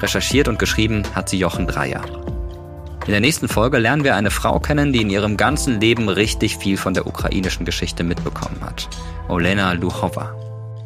[0.00, 2.04] Recherchiert und geschrieben hat sie Jochen Dreier.
[3.06, 6.58] In der nächsten Folge lernen wir eine Frau kennen, die in ihrem ganzen Leben richtig
[6.58, 8.88] viel von der ukrainischen Geschichte mitbekommen hat.
[9.26, 10.32] Olena Luchova.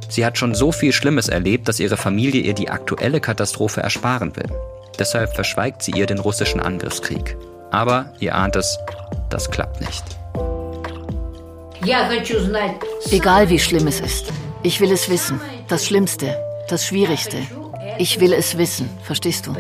[0.09, 4.35] Sie hat schon so viel Schlimmes erlebt, dass ihre Familie ihr die aktuelle Katastrophe ersparen
[4.37, 4.49] will.
[4.99, 7.37] Deshalb verschweigt sie ihr den russischen Angriffskrieg.
[7.71, 8.79] Aber ihr ahnt es,
[9.29, 10.03] das klappt nicht.
[13.11, 14.33] Egal wie schlimm es ist,
[14.65, 15.41] ich will es wissen.
[15.69, 16.37] Das Schlimmste,
[16.69, 17.39] das Schwierigste.
[17.99, 18.89] Ich will es wissen.
[19.03, 19.55] Verstehst du?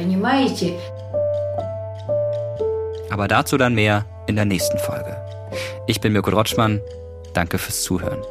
[3.10, 5.16] Aber dazu dann mehr in der nächsten Folge.
[5.86, 6.80] Ich bin Mirko Rotschmann.
[7.34, 8.22] Danke fürs Zuhören.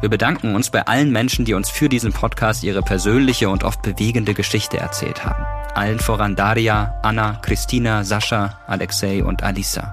[0.00, 3.80] Wir bedanken uns bei allen Menschen, die uns für diesen Podcast ihre persönliche und oft
[3.82, 9.90] bewegende Geschichte erzählt haben allen voran Daria, Anna, Christina, Sascha, Alexei und Alisa.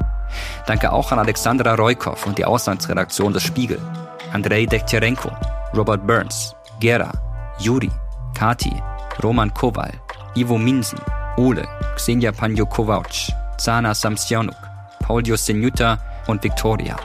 [0.66, 3.80] Danke auch an Alexandra Roykov und die Auslandsredaktion des Spiegel,
[4.32, 5.32] Andrei Dektyarenko,
[5.76, 7.12] Robert Burns, Gera,
[7.60, 7.92] Juri,
[8.34, 8.74] Kati,
[9.22, 9.92] Roman Kowal,
[10.36, 11.00] Ivo Minsen,
[11.38, 14.56] Ole, Xenia Panjo-Kovac, Zana Samsionuk,
[15.02, 16.96] Paul Josenuta und Victoria.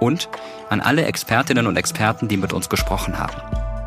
[0.00, 0.28] Und
[0.68, 3.40] an alle Expertinnen und Experten, die mit uns gesprochen haben.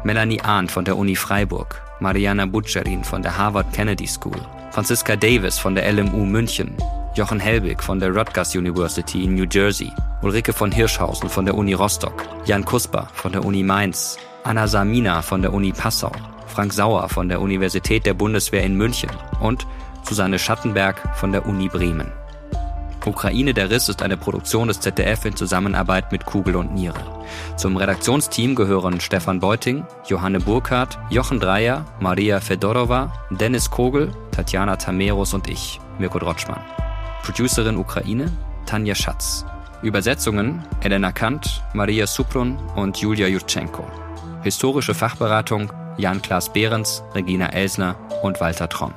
[0.03, 4.41] Melanie Ahn von der Uni Freiburg, Mariana Butcherin von der Harvard Kennedy School,
[4.71, 6.75] Franziska Davis von der LMU München,
[7.13, 9.91] Jochen Helbig von der Rutgers University in New Jersey,
[10.23, 15.21] Ulrike von Hirschhausen von der Uni Rostock, Jan Kusper von der Uni Mainz, Anna Samina
[15.21, 16.11] von der Uni Passau,
[16.47, 19.67] Frank Sauer von der Universität der Bundeswehr in München und
[20.01, 22.11] Susanne Schattenberg von der Uni Bremen.
[23.05, 27.01] Ukraine der Riss ist eine Produktion des ZDF in Zusammenarbeit mit Kugel und Niere.
[27.57, 35.33] Zum Redaktionsteam gehören Stefan Beuting, Johanne Burkhardt, Jochen Dreier, Maria Fedorova, Dennis Kogel, Tatjana Tameros
[35.33, 36.61] und ich, Mirko Drotschmann.
[37.23, 38.31] Producerin Ukraine,
[38.65, 39.45] Tanja Schatz.
[39.81, 43.83] Übersetzungen Elena Kant, Maria Suprun und Julia Jutschenko.
[44.43, 48.93] Historische Fachberatung Jan-Klaas Behrens, Regina Elsner und Walter Tromm.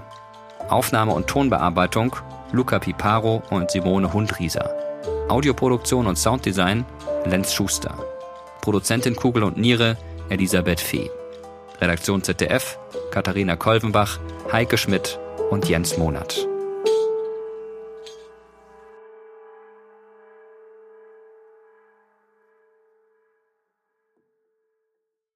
[0.68, 2.16] Aufnahme und Tonbearbeitung
[2.54, 4.70] Luca Piparo und Simone Hundrieser.
[5.28, 6.84] Audioproduktion und Sounddesign
[7.26, 7.98] Lenz Schuster.
[8.60, 9.96] Produzentin Kugel und Niere
[10.28, 11.10] Elisabeth Fee.
[11.80, 12.78] Redaktion ZDF
[13.10, 14.20] Katharina Kolvenbach,
[14.52, 15.18] Heike Schmidt
[15.50, 16.46] und Jens Monat.